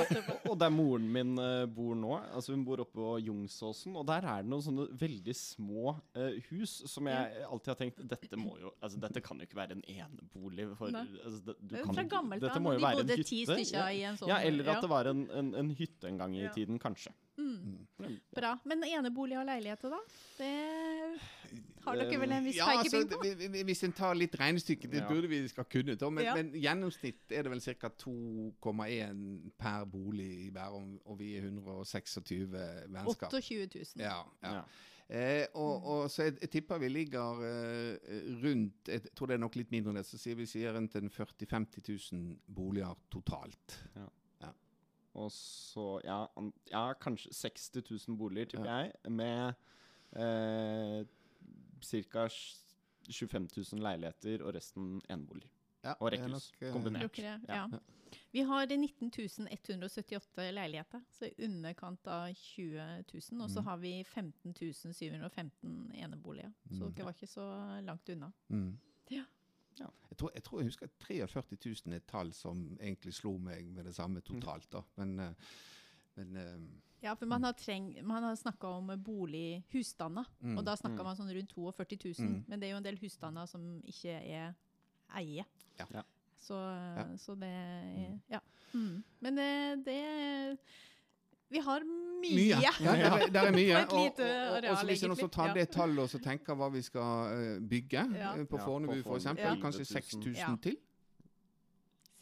[0.45, 4.05] Og- Og der moren min eh, bor nå, altså hun bor oppe på Jungsåsen, og
[4.05, 8.36] der er det noen sånne veldig små uh, hus som jeg alltid har tenkt Dette
[8.38, 11.93] må jo, altså dette kan jo ikke være en enebolig for altså, det, du kan
[11.95, 12.53] fra gammelt av.
[12.53, 13.88] De bodde ti stykker Ja.
[13.89, 14.82] i en sånn ja, eller at ja.
[14.82, 16.49] det var en, en, en hytte en gang i Ja.
[16.51, 17.09] tiden, kanskje.
[17.38, 17.88] Mm.
[17.99, 18.17] Mm.
[18.36, 18.51] Bra.
[18.65, 19.99] Men enebolig og leiligheter, da?
[20.38, 21.19] Det
[21.86, 23.17] har dere vel en viss Ja, pekepinn på?
[23.23, 25.07] Altså, vi- Hvis en tar litt regnestykke, det Ja.
[25.09, 26.36] burde vi skal kunne, da, men, Ja.
[26.36, 27.89] men gjennomsnitt er det vel ca.
[27.89, 32.47] 2,1 per bolig i Bærum, og vi er 126
[32.88, 33.27] mennesker.
[33.27, 33.86] 28 000.
[33.97, 34.53] Ja, ja.
[34.55, 34.61] Ja.
[35.09, 37.97] Eh, og, og så jeg, jeg tipper vi ligger eh,
[38.43, 40.05] rundt Jeg tror det er nok litt mindre enn det.
[40.07, 43.79] Så sier vi sier rundt en 40 000-50 000 boliger totalt.
[45.16, 46.26] Og så, ja,
[46.72, 48.78] ja kanskje 60 000 boliger, tipper Ja.
[48.78, 49.53] jeg, med
[50.16, 51.05] eh,
[51.84, 52.28] ca.
[53.11, 55.49] 25 000 leiligheter og resten eneboliger.
[55.84, 56.51] Ja, Og rekkehus.
[56.53, 57.16] nok, eh, kombinert.
[57.18, 57.55] Dere, Ja.
[57.72, 57.80] ja.
[58.32, 59.11] Vi har 19
[59.51, 63.41] 178 leiligheter, så i underkant av 20 000.
[63.41, 63.66] Og så Mm.
[63.66, 64.53] har vi 15
[64.93, 66.93] 715 eneboliger, så Mm.
[66.95, 68.32] dere var ikke så langt unna.
[68.49, 68.78] Mm.
[69.11, 69.24] Ja.
[69.80, 69.88] Ja.
[70.09, 73.38] Jeg, tror, jeg tror jeg husker at 43 000 er et tall som egentlig slo
[73.38, 74.67] meg med det samme totalt.
[74.71, 74.82] da.
[74.95, 75.34] Men, eh,
[76.15, 76.59] men eh,
[77.03, 81.01] Ja, for man har, treng, man har snakka om bolig, husstander, Mm, og da snakka
[81.01, 81.05] mm.
[81.05, 82.30] man sånn rundt 42 000.
[82.30, 82.43] Mm.
[82.47, 84.53] Men det er jo en del husstander som ikke er
[85.19, 85.43] eie.
[85.80, 86.03] Ja.
[86.39, 86.55] Så,
[86.97, 87.07] Ja.
[87.17, 88.21] så det er Mm.
[88.30, 88.39] Ja.
[88.74, 89.03] Mm.
[89.21, 90.57] Men det, det
[91.53, 91.99] Vi har mye.
[92.23, 92.61] Mye.
[92.63, 93.75] Ja, ja, er- det er mye.
[93.83, 96.69] Og, og, og, og så hvis en også tar det tallet og så tenker hva
[96.73, 98.31] vi skal eh, bygge Ja.
[98.39, 99.61] eh, på Fornebu f.eks., Fornebu.
[99.61, 100.55] kanskje 6000 Ja.
[100.63, 100.77] til?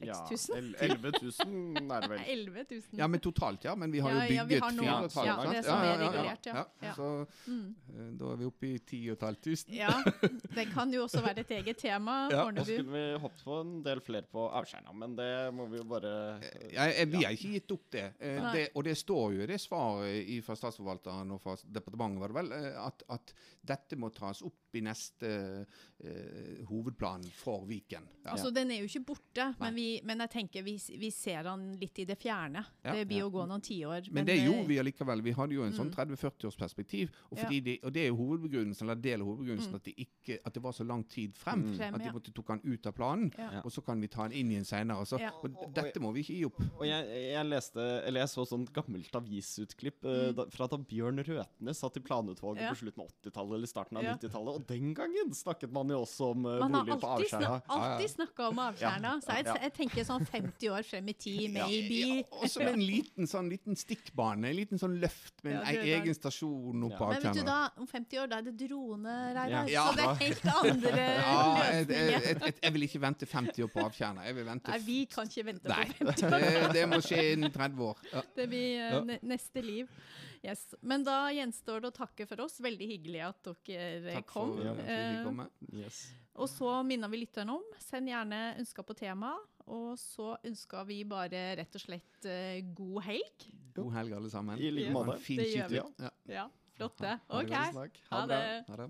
[0.01, 0.71] 6000?
[0.73, 2.23] Ja, 11 000 er det vel.
[2.35, 2.81] 11 000.
[2.99, 3.75] Ja, men totalt, ja.
[3.75, 5.35] Men vi har Ja, jo ja, vi bygget har noen, fire og et halvt, ja,
[5.35, 5.55] sant?
[5.55, 6.65] det som er regulert, ja.
[6.81, 6.93] Ja.
[6.97, 7.09] Så
[7.47, 7.75] Mm.
[7.89, 9.75] eh, da er vi oppe i 10 500.
[9.75, 9.91] Ja,
[10.57, 12.27] det kan jo også være et eget tema.
[12.31, 12.43] Ja.
[12.45, 12.65] Fornebu.
[12.65, 16.13] skulle vi hoppet på en del flere på avskjerna, men det må vi jo bare
[16.41, 18.07] eh, Ja, eh, vi har ikke gitt opp det.
[18.19, 18.67] Det.
[18.75, 22.51] Og det står jo i det svaret fra statsforvalteren og fra departementet, var det vel,
[22.81, 23.33] at, at
[23.67, 25.27] dette må tas opp i neste
[25.99, 28.05] uh, hovedplan for Viken.
[28.23, 28.31] Ja.
[28.35, 31.73] Altså, Den er jo ikke borte, men, vi, men jeg tenker vi, vi ser han
[31.81, 32.63] litt i det fjerne.
[32.83, 32.93] Ja.
[32.95, 33.23] det blir Ja.
[33.25, 34.07] jo gå noen tiår.
[34.11, 35.21] Men det gjorde vi allikevel.
[35.21, 35.95] Vi hadde jo en sånn Mm.
[35.95, 37.09] 30-40 års perspektiv.
[37.31, 37.49] Og, Ja.
[37.49, 39.75] de, og det er jo hovedbegrunnelsen, eller del av hovedbegrunnelsen Mm.
[39.75, 41.63] at, det ikke, at det var så lang tid frem.
[41.63, 41.77] Mm.
[41.77, 43.31] Frem, At de måtte tok han ut av planen.
[43.37, 43.61] Ja.
[43.65, 45.05] Og så kan vi ta han inn igjen seinere.
[45.05, 45.31] Så, Ja.
[45.43, 46.59] og dette må vi ikke gi opp.
[46.79, 50.35] Og jeg, jeg leste, eller jeg så sånt gammelt avisutklipp eh, Mm.
[50.35, 52.69] da, fra da Bjørn Røtnes satt i planutvalget Ja.
[52.71, 54.13] på slutten av 80-tallet eller starten av Ja.
[54.15, 54.55] 90-tallet.
[54.55, 57.79] Og den gangen snakket man jo også om uh, Man har boliger på avskjerna Man
[57.79, 59.55] har alltid snakka om avskjærna, så jeg, Ja.
[59.61, 61.99] jeg tenker sånn 50 år frem i tid, maybe.
[61.99, 65.65] Ja, og så med en liten sånn liten stikkbane, en liten sånn løft med en
[65.75, 68.55] Ja, egen stasjon oppe på Men vet du da, om 50 år, da er det
[68.61, 69.67] drone, Reidar.
[69.73, 69.85] Ja.
[69.89, 72.11] Så det er helt andre Ja, løsninger.
[72.11, 74.29] jeg, jeg, jeg vil ikke vente 50 år på Avtjerner.
[74.29, 76.39] Jeg vil vente Nei, vi kan ikke vente Nei, på 50 år.
[76.45, 78.03] det, det må skje innen 30 år.
[78.13, 78.25] Ja.
[78.37, 79.01] Det blir eh, Ja.
[79.07, 79.89] ne neste liv.
[80.41, 80.71] Yes.
[80.81, 82.55] Men da gjenstår det å takke for oss.
[82.65, 84.55] Veldig hyggelig at dere Takk kom.
[84.57, 85.45] for at vi fikk Eh, komme.
[85.83, 85.99] Yes.
[86.41, 89.35] Og så minner vi lytterne om, send gjerne ønsker på tema.
[89.71, 93.45] Og så ønsker vi bare rett og slett eh, god helg.
[93.77, 94.59] God helg, alle sammen.
[94.59, 95.15] I like måte.
[95.23, 95.79] Fin Det gjør vi.
[95.79, 95.95] skyting.
[96.03, 96.11] Ja.
[96.35, 96.45] Ja,
[96.75, 97.13] flott det.
[97.29, 97.53] OK.
[98.11, 98.41] Ha det.
[98.67, 98.89] Ha det.